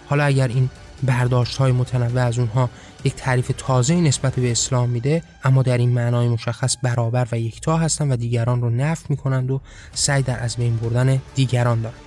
حالا 0.09 0.23
اگر 0.23 0.47
این 0.47 0.69
برداشت 1.03 1.57
های 1.57 1.71
متنوع 1.71 2.21
از 2.21 2.39
اونها 2.39 2.69
یک 3.03 3.15
تعریف 3.15 3.51
تازه 3.57 3.95
نسبت 3.95 4.35
به 4.35 4.51
اسلام 4.51 4.89
میده 4.89 5.23
اما 5.43 5.63
در 5.63 5.77
این 5.77 5.89
معنای 5.89 6.27
مشخص 6.27 6.77
برابر 6.83 7.27
و 7.31 7.39
یکتا 7.39 7.77
هستند 7.77 8.11
و 8.11 8.15
دیگران 8.15 8.61
رو 8.61 8.69
نفی 8.69 9.05
می‌کنند 9.09 9.51
و 9.51 9.61
سعی 9.93 10.21
در 10.21 10.39
از 10.39 10.55
بین 10.55 10.75
بردن 10.75 11.21
دیگران 11.35 11.81
دارند 11.81 11.99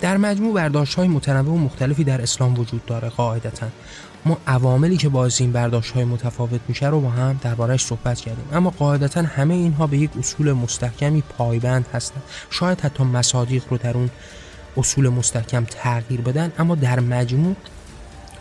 در 0.00 0.16
مجموع 0.16 0.54
برداشت 0.54 0.94
های 0.94 1.08
متنوع 1.08 1.54
و 1.54 1.58
مختلفی 1.58 2.04
در 2.04 2.22
اسلام 2.22 2.58
وجود 2.58 2.86
داره 2.86 3.08
قاعدتا. 3.08 3.66
ما 4.24 4.38
عواملی 4.46 4.96
که 4.96 5.08
باعث 5.08 5.40
این 5.40 5.52
برداشت 5.52 5.90
های 5.92 6.04
متفاوت 6.04 6.60
میشه 6.68 6.88
رو 6.88 7.00
با 7.00 7.10
هم 7.10 7.40
دربارهش 7.42 7.84
صحبت 7.84 8.20
کردیم. 8.20 8.44
اما 8.52 8.70
قاعدتا 8.70 9.22
همه 9.22 9.54
اینها 9.54 9.86
به 9.86 9.98
یک 9.98 10.10
اصول 10.18 10.52
مستحکمی 10.52 11.22
پایبند 11.22 11.86
هستند. 11.94 12.22
شاید 12.50 12.80
حتی 12.80 13.04
مصادیق 13.04 13.64
رو 13.70 13.78
در 13.78 13.96
اون 13.96 14.10
اصول 14.76 15.08
مستحکم 15.08 15.64
تغییر 15.64 16.20
بدن 16.20 16.52
اما 16.58 16.74
در 16.74 17.00
مجموع 17.00 17.56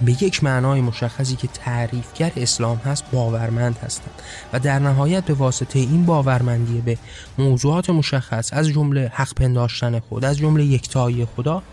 به 0.02 0.12
یک 0.12 0.44
معنای 0.44 0.82
مشخصی 0.82 1.36
که 1.36 1.48
تعریفگر 1.48 2.32
اسلام 2.38 2.78
هست 2.78 3.04
باورمند 3.12 3.78
هستند. 3.78 4.22
و 4.54 4.60
در 4.60 4.80
نهایت 4.80 5.24
به 5.24 5.34
واسطه 5.34 5.80
این 5.80 6.06
باورمندی 6.06 6.82
به 6.82 6.98
موضوعات 7.38 7.90
مشخص 7.90 8.50
از 8.54 8.68
جمله 8.68 9.12
حق 9.14 9.34
پنداشتن 9.34 10.00
خود 10.00 10.26
از 10.26 10.38
جمله 10.38 10.66
یکتایی 10.66 11.28
خدا 11.36 11.64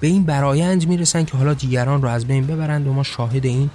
به 0.00 0.06
این 0.06 0.24
برایند 0.24 0.88
می‌رسن 0.88 1.24
که 1.24 1.36
حالا 1.36 1.54
دیگران 1.54 2.02
رو 2.02 2.08
از 2.08 2.26
بین 2.26 2.46
ببرند 2.46 2.86
و 2.86 2.92
ما 2.92 3.02
شاهد 3.02 3.46
این 3.46 3.70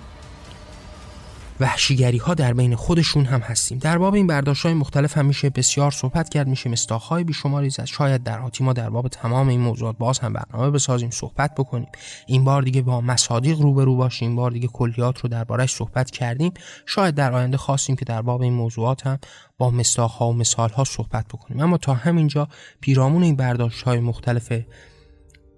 وحشیگری 1.60 2.18
ها 2.18 2.34
در 2.34 2.54
بین 2.54 2.76
خودشون 2.76 3.26
هم 3.26 3.39
هستیم. 3.39 3.78
در 3.78 3.98
باب 3.98 4.13
این 4.13 4.28
برداشت 4.28 4.65
های 4.65 4.74
مختلف 4.74 5.18
هم 5.18 5.26
میشه 5.26 5.50
بسیار 5.50 5.91
صحبت 5.91 6.30
کرد 6.30 6.48
میشه 6.48 6.70
مستاخهای 6.70 7.24
بیشماری 7.24 7.70
زد. 7.70 7.86
شاید 7.86 8.24
در 8.24 8.39
آتی 8.39 8.63
ما 8.63 8.74
در 8.74 8.89
باب 8.89 9.08
تمام 9.08 9.48
این 9.48 9.60
موضوعات 9.60 9.98
باز 9.98 10.20
هم 10.20 10.34
برنامه 10.34 10.72
بسازیم 10.72 11.10
صحبت 11.10 11.56
بکنیم. 11.56 11.88
این 12.28 12.44
بار 12.44 12.62
دیگه 12.62 12.82
با 12.82 13.02
مصادیق 13.02 13.60
روبرو 13.60 13.96
باشیم 13.96 14.28
این 14.28 14.36
بار 14.36 14.52
دیگه 14.52 14.68
کلیات 14.68 15.20
رو 15.20 15.30
دربارش 15.30 15.76
صحبت 15.76 16.12
کردیم. 16.12 16.52
شاید 16.86 17.15
در 17.15 17.34
آینده 17.34 17.58
خواستیم 17.58 17.96
که 17.96 18.06
در 18.06 18.22
باب 18.22 18.41
این 18.41 18.54
موضوعات 18.54 19.08
هم 19.08 19.20
با 19.58 19.72
مستاخها 19.72 20.30
و 20.30 20.34
مثال 20.34 20.70
ها 20.70 20.84
صحبت 20.84 21.28
بکنیم. 21.28 21.62
اما 21.62 21.78
تا 21.78 21.94
همینجا 21.94 22.48
پیرامون 22.82 23.24
این 23.24 23.36
برداشت 23.36 23.82
های 23.82 24.00
مختلف 24.00 24.52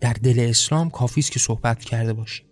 در 0.02 0.14
دل 0.14 0.48
اسلام 0.50 0.90
کافی 0.90 1.20
است 1.20 1.32
که 1.32 1.40
صحبت 1.40 1.80
کرده 1.80 2.14
باشیم. 2.14 2.48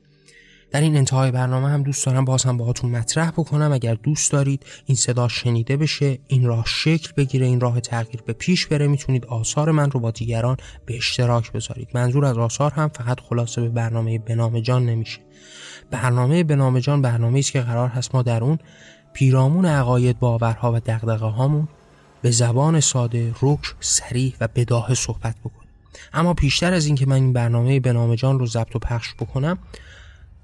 در 0.76 0.82
این 0.82 0.98
انتهای 0.98 1.32
برنامه 1.32 1.70
هم 1.70 1.84
دوست 1.84 2.06
دارم 2.06 2.26
باز 2.26 2.44
هم 2.44 2.58
باهاتون 2.58 2.92
مطرح 2.92 3.32
بکنم. 3.32 3.72
اگر 3.72 3.94
دوست 3.94 4.32
دارید 4.32 4.66
این 4.86 4.96
صدا 4.96 5.28
شنیده 5.28 5.78
بشه 5.78 6.20
این 6.28 6.46
راه 6.46 6.64
شکل 6.68 7.12
بگیره 7.18 7.46
این 7.46 7.60
راه 7.60 7.80
تغییر 7.80 8.22
به 8.22 8.34
پیش 8.34 8.68
بره 8.68 8.88
می‌تونید 8.88 9.26
آثار 9.26 9.72
من 9.72 9.92
رو 9.92 10.00
با 10.00 10.12
دیگران 10.12 10.58
به 10.86 10.98
اشتراک 10.98 11.52
بذارید. 11.52 11.90
منظور 11.94 12.26
از 12.26 12.38
آثار 12.38 12.72
هم 12.72 12.88
فقط 12.88 13.20
خلاصه 13.20 13.62
به 13.62 13.70
برنامه 13.70 14.20
بنام 14.20 14.60
جان 14.60 14.86
نمیشه. 14.86 15.20
برنامه 15.92 16.44
بنام 16.44 16.80
جان 16.80 17.02
برنامه 17.02 17.40
است 17.40 17.52
که 17.52 17.62
قرار 17.62 17.90
هست 17.90 18.16
ما 18.16 18.22
در 18.22 18.44
اون 18.44 18.60
پیرامون 19.14 19.66
عقاید 19.66 20.20
باورها 20.20 20.74
و 20.74 20.80
دغدغه 20.86 21.26
هامون 21.26 21.68
به 22.22 22.32
زبان 22.32 22.80
ساده 22.80 23.34
رک 23.42 23.76
سریح 23.80 24.36
و 24.42 24.48
بداهه 24.56 24.94
صحبت 24.94 25.36
بکنیم. 25.40 25.70
اما 26.14 26.34
پیشتر 26.34 26.74
از 26.74 26.86
اینکه 26.86 27.06
من 27.06 27.16
این 27.16 27.34
برنامه 27.34 27.80
بنام 27.80 28.16
جان 28.16 28.40
رو 28.40 28.46
ضبط 28.46 28.76
و 28.76 28.80
پخش 28.80 29.14
بکنم 29.20 29.58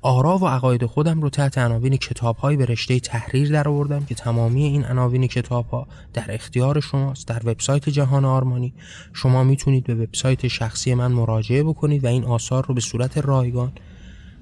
آرا 0.03 0.37
و 0.37 0.47
عقاید 0.47 0.85
خودم 0.85 1.21
رو 1.21 1.29
تحت 1.29 1.57
عناوین 1.57 1.97
کتابهایی 1.97 2.57
به 2.57 2.65
رشته 2.65 2.99
تحریر 2.99 3.51
در 3.51 3.67
آوردم 3.67 4.05
که 4.05 4.15
تمامی 4.15 4.63
این 4.63 4.85
عناوین 4.85 5.27
کتابها 5.27 5.87
در 6.13 6.25
اختیار 6.33 6.79
شماست 6.79 7.27
در 7.27 7.41
وبسایت 7.45 7.89
جهان 7.89 8.25
آرمانی. 8.25 8.73
شما 9.13 9.43
می‌تونید 9.43 9.83
به 9.83 9.95
وبسایت 9.95 10.47
شخصی 10.47 10.93
من 10.93 11.11
مراجعه 11.11 11.63
بکنید 11.63 12.03
و 12.03 12.07
این 12.07 12.25
آثار 12.25 12.65
رو 12.65 12.73
به 12.73 12.81
صورت 12.81 13.17
رایگان 13.17 13.71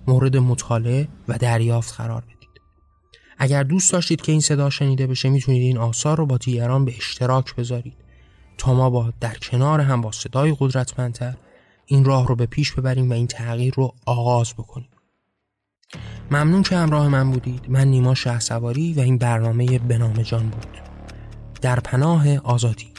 مورد 0.07 0.37
مطالعه 0.37 1.07
و 1.27 1.37
دریافت 1.37 1.93
قرار 1.97 2.21
بدید. 2.21 2.61
اگر 3.37 3.63
دوست 3.63 3.93
داشتید 3.93 4.21
که 4.21 4.31
این 4.31 4.41
صدا 4.41 4.69
شنیده 4.69 5.07
بشه 5.07 5.29
می‌تونید 5.29 5.61
این 5.61 5.77
آثار 5.77 6.17
رو 6.17 6.25
با 6.25 6.37
دیگران 6.37 6.85
به 6.85 6.95
اشتراک 6.97 7.55
بذارید. 7.55 7.97
تا 8.57 8.73
ما 8.73 8.89
با 8.89 9.13
در 9.19 9.35
کنار 9.35 9.81
هم 9.81 10.01
با 10.01 10.11
صدای 10.11 10.55
قدرتمندتر 10.59 11.35
این 11.85 12.05
راه 12.05 12.27
رو 12.27 12.35
به 12.35 12.45
پیش 12.45 12.71
ببریم 12.71 13.09
و 13.09 13.13
این 13.13 13.27
تغییر 13.27 13.73
رو 13.77 13.93
آغاز 14.05 14.53
بکنیم. 14.53 14.89
ممنون 16.31 16.63
که 16.63 16.77
همراه 16.77 17.07
من 17.07 17.31
بودید. 17.31 17.65
من 17.69 17.87
نیما 17.87 18.15
شه 18.15 18.39
سواری 18.39 18.93
و 18.93 18.99
این 18.99 19.17
برنامه 19.17 19.79
بنام 19.79 20.13
جان 20.13 20.49
بود. 20.49 20.77
در 21.61 21.79
پناه 21.79 22.37
آزادی. 22.37 22.98